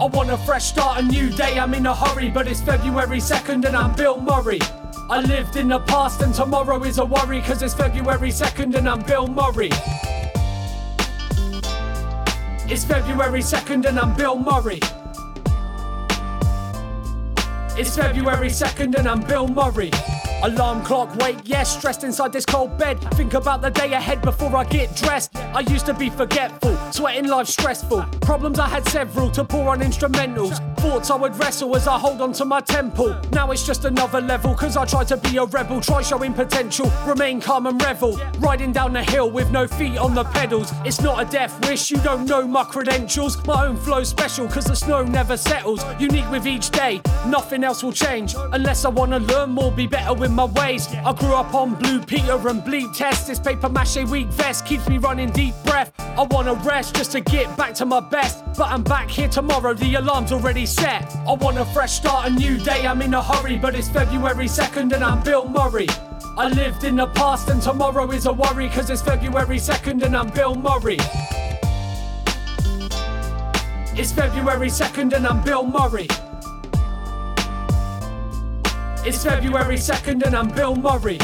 [0.00, 1.58] I want a fresh start, a new day.
[1.58, 4.60] I'm in a hurry, but it's February 2nd and I'm Bill Murray.
[5.10, 8.88] I lived in the past and tomorrow is a worry, cause it's February 2nd and
[8.88, 9.70] I'm Bill Murray.
[12.70, 14.80] It's February 2nd and I'm Bill Murray.
[17.78, 19.90] It's February 2nd and I'm Bill Murray.
[20.42, 23.00] Alarm clock, wake, yes, stressed inside this cold bed.
[23.14, 25.34] Think about the day ahead before I get dressed.
[25.36, 28.02] I used to be forgetful, sweating life stressful.
[28.20, 30.56] Problems I had several to pour on instrumentals.
[30.78, 33.20] Thoughts I would wrestle as I hold on to my temple.
[33.32, 35.80] Now it's just another level, cause I try to be a rebel.
[35.80, 38.16] Try showing potential, remain calm and revel.
[38.38, 40.70] Riding down the hill with no feet on the pedals.
[40.84, 43.44] It's not a death wish, you don't know my credentials.
[43.44, 45.84] My own flow special, cause the snow never settles.
[45.98, 48.36] Unique with each day, nothing else will change.
[48.52, 50.88] Unless I wanna learn more, be better with my ways.
[50.88, 53.26] I grew up on Blue Peter and Bleep Test.
[53.26, 55.92] This paper mache weak vest keeps me running deep breath.
[55.98, 58.44] I wanna rest just to get back to my best.
[58.56, 61.14] But I'm back here tomorrow, the alarm's already set.
[61.26, 63.56] I want a fresh start, a new day, I'm in a hurry.
[63.56, 65.88] But it's February 2nd and I'm Bill Murray.
[66.36, 70.16] I lived in the past and tomorrow is a worry, cause it's February 2nd and
[70.16, 70.98] I'm Bill Murray.
[74.00, 76.06] It's February 2nd and I'm Bill Murray.
[79.08, 81.18] It's February 2nd and I'm Bill Murray.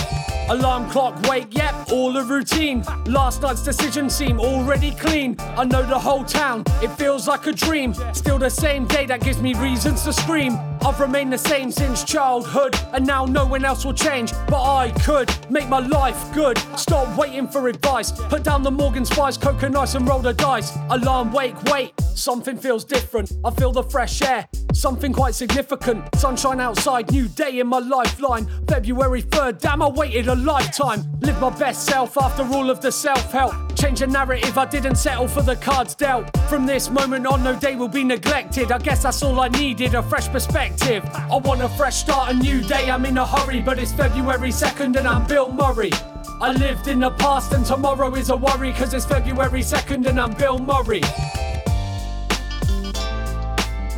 [0.51, 2.83] Alarm clock, wake, yep, all a routine.
[3.07, 5.37] Last night's decision seem already clean.
[5.39, 7.95] I know the whole town, it feels like a dream.
[8.13, 10.59] Still the same day that gives me reasons to scream.
[10.85, 14.33] I've remained the same since childhood, and now no one else will change.
[14.49, 16.59] But I could make my life good.
[16.77, 18.13] Stop waiting for advice.
[18.13, 20.77] Put down the Morgan Spice, coconut ice, and roll the dice.
[20.91, 21.95] Alarm, wake, wait.
[22.15, 23.33] Something feels different.
[23.45, 24.47] I feel the fresh air.
[24.75, 26.05] Something quite significant.
[26.17, 28.47] Sunshine outside, new day in my lifeline.
[28.69, 31.05] February 3rd, damn, I waited a lifetime.
[31.21, 33.55] Live my best self after all of the self help.
[33.77, 36.37] Change the narrative, I didn't settle for the cards dealt.
[36.49, 38.73] From this moment on, no day will be neglected.
[38.73, 41.05] I guess that's all I needed a fresh perspective.
[41.15, 43.61] I want a fresh start, a new day, I'm in a hurry.
[43.61, 45.93] But it's February 2nd and I'm Bill Murray.
[46.41, 50.21] I lived in the past and tomorrow is a worry, cause it's February 2nd and
[50.21, 51.03] I'm Bill Murray.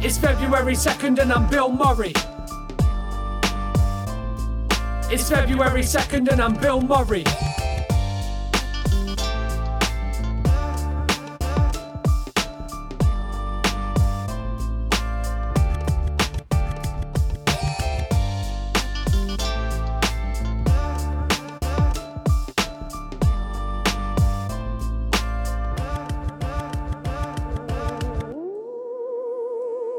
[0.05, 2.13] It's February 2nd and I'm Bill Murray.
[5.09, 7.23] It's February 2nd and I'm Bill Murray.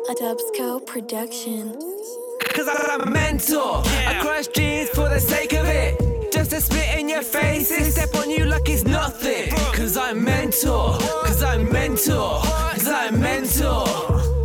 [0.04, 1.80] A Dubsco production.
[2.58, 3.84] Cause I'm a mentor.
[3.86, 4.77] I crush dreams
[7.68, 9.49] step on you like it's nothing.
[9.73, 10.98] Cause I'm mentor.
[11.26, 12.41] Cause I'm mentor.
[12.41, 13.85] Cause I'm mentor.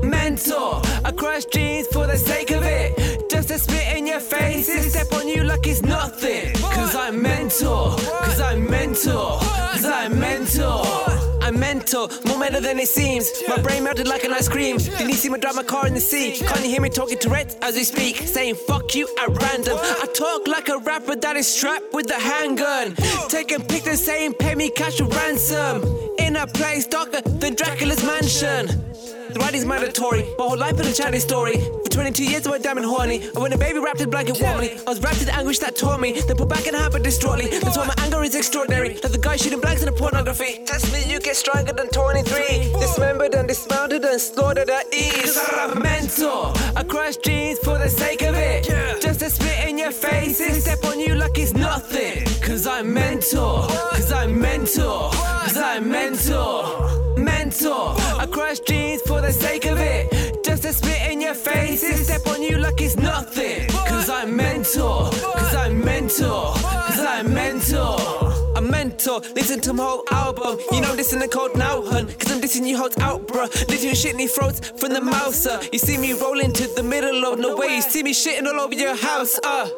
[0.02, 0.82] Mentor.
[1.04, 3.30] I crush dreams for the sake of it.
[3.30, 6.52] Just to spit in your face step on you like it's nothing.
[6.54, 7.96] Cause I'm mentor.
[7.96, 9.38] Cause I'm mentor.
[9.40, 11.31] Cause I'm mentor.
[11.42, 13.28] I'm mental, more meta than it seems.
[13.48, 14.76] My brain melted like an ice cream.
[14.78, 16.38] Didn't you see me drive my car in the sea?
[16.38, 18.16] Can't you hear me talking to Reds as we speak?
[18.16, 19.76] Saying fuck you at random.
[19.76, 22.94] I talk like a rapper that is strapped with a handgun.
[23.28, 25.82] Taking pictures saying pay me cash or ransom.
[26.18, 28.68] In a place darker than Dracula's mansion.
[29.32, 31.56] The writing's mandatory, my whole life been a chatty story.
[31.56, 33.22] For 22 years I went damn and horny.
[33.22, 35.74] And when a baby wrapped in blanket warmly, I was wrapped in the anguish that
[35.74, 36.20] tore me.
[36.20, 37.46] Then put back in habit distraughtly.
[37.48, 38.90] That's why my anger is extraordinary.
[39.02, 40.64] Like the guy shooting blanks in a pornography.
[40.66, 42.72] Test me, you get stronger than 23.
[42.78, 45.38] Dismembered and dismounted and slaughtered at ease.
[45.38, 46.52] Cause I'm a mentor.
[46.76, 48.64] I crush jeans for the sake of it.
[49.00, 52.26] Just to spit in your face and step on you like it's nothing.
[52.42, 53.66] Cause I'm mentor.
[53.92, 55.10] Cause I'm mentor.
[55.12, 56.90] Cause I'm mentor.
[57.16, 57.94] Mentor.
[58.18, 59.02] I crush dreams
[62.22, 63.68] step on you like it's nothing.
[63.68, 65.10] Cause I'm mentor.
[65.10, 66.54] Cause I'm mentor.
[66.54, 67.98] Cause I'm mentor.
[68.54, 70.58] I'm mentor, listen to my whole album.
[70.72, 72.06] You know this in the cold now, hun.
[72.06, 73.48] Cause I'm dissing you hoes out, bruh.
[73.68, 75.58] Listen you shitting throats from the mouser.
[75.72, 77.70] You see me rolling to the middle of nowhere.
[77.70, 79.68] You see me shitting all over your house, uh.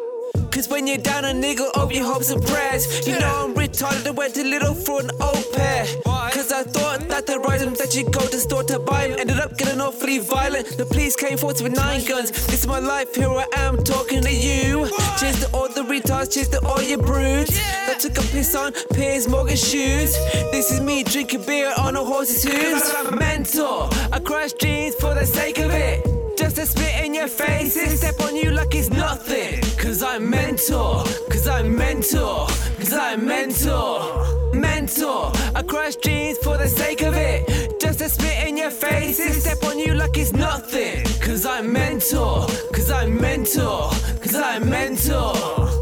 [0.51, 4.07] Cause when you're down a nigga over your hopes and prayers, you know I'm retarded
[4.07, 5.85] I went a little for an au pair.
[6.05, 9.41] Cause I thought that the items that you go to store to buy 'em ended
[9.41, 10.77] up getting awfully violent.
[10.77, 12.31] The police came forth with nine guns.
[12.31, 14.89] This is my life, here I am talking to you.
[15.19, 17.51] Cheers to all the retards, cheers to all your broods.
[17.87, 20.17] That took a piss on Piers Morgan shoes.
[20.53, 22.93] This is me drinking beer on a horse's hooves.
[23.11, 26.07] Mentor, I crush jeans for the sake of it.
[26.37, 26.67] Just to
[27.15, 29.61] in your face and step on you like it's nothing.
[29.79, 32.47] Cause I'm mentor, cause I'm mentor,
[32.79, 34.53] cause I'm mentor.
[34.53, 37.81] Mentor, I crush dreams for the sake of it.
[37.81, 41.05] Just to spit in your face and step on you like it's nothing.
[41.21, 45.74] Cause I'm mentor, cause I'm mentor, cause I'm mentor.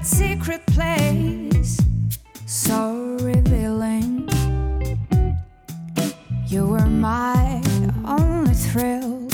[0.00, 1.78] That secret place,
[2.46, 4.26] so revealing.
[6.46, 7.62] You were my
[8.06, 9.28] only thrill.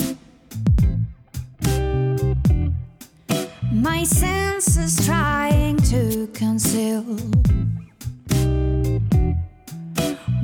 [3.72, 7.04] My senses trying to conceal.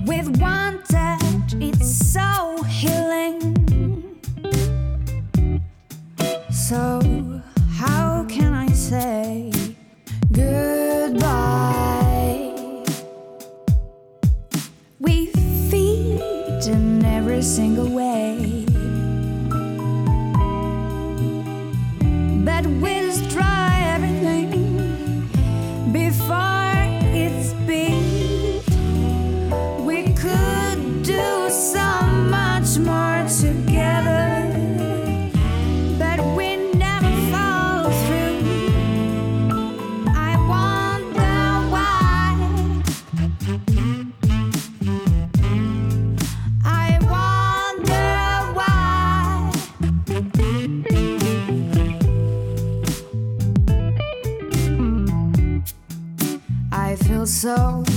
[0.07, 4.21] With one touch, it's so healing.
[6.53, 7.43] So,
[7.73, 9.51] how can I say
[10.53, 12.41] goodbye?
[15.01, 15.27] We
[15.71, 18.65] feed in every single way.
[22.49, 23.02] But we'll
[57.43, 57.92] so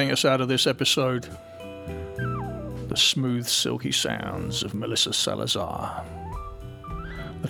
[0.00, 1.28] Playing us out of this episode,
[2.88, 6.02] the smooth, silky sounds of Melissa Salazar.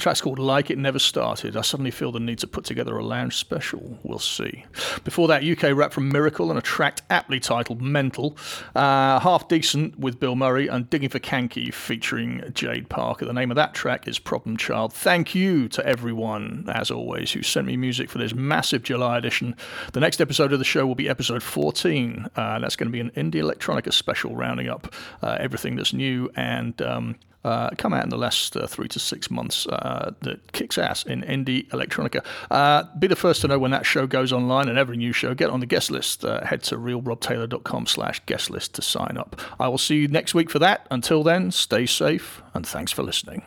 [0.01, 1.57] Track's called Like It Never Started.
[1.57, 3.99] I suddenly feel the need to put together a lounge special.
[4.03, 4.65] We'll see.
[5.05, 8.37] Before that, UK rap from Miracle and a track aptly titled Mental.
[8.75, 13.27] Uh, Half Decent with Bill Murray and Digging for Kanky featuring Jade Parker.
[13.27, 14.93] The name of that track is Problem Child.
[14.93, 19.55] Thank you to everyone, as always, who sent me music for this massive July edition.
[19.93, 22.27] The next episode of the show will be episode 14.
[22.35, 26.31] Uh, that's going to be an Indie Electronica special, rounding up uh, everything that's new
[26.37, 26.81] and.
[26.83, 30.79] Um, uh, come out in the last uh, three to six months uh, that kicks
[30.79, 32.25] ass in indie electronica.
[32.51, 35.35] Uh, be the first to know when that show goes online and every new show.
[35.35, 36.25] Get on the guest list.
[36.25, 39.41] Uh, head to realrobtaylor.com slash guest list to sign up.
[39.59, 40.87] I will see you next week for that.
[40.91, 43.43] Until then, stay safe and thanks for listening.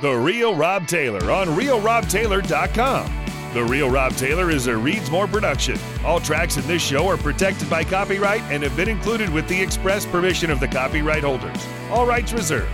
[0.00, 3.22] The Real Rob Taylor on RealRobTaylor.com.
[3.54, 5.78] The Real Rob Taylor is a Reads More production.
[6.04, 9.60] All tracks in this show are protected by copyright and have been included with the
[9.60, 11.64] express permission of the copyright holders.
[11.90, 12.72] All rights reserved.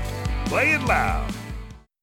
[0.48, 1.37] Play it loud.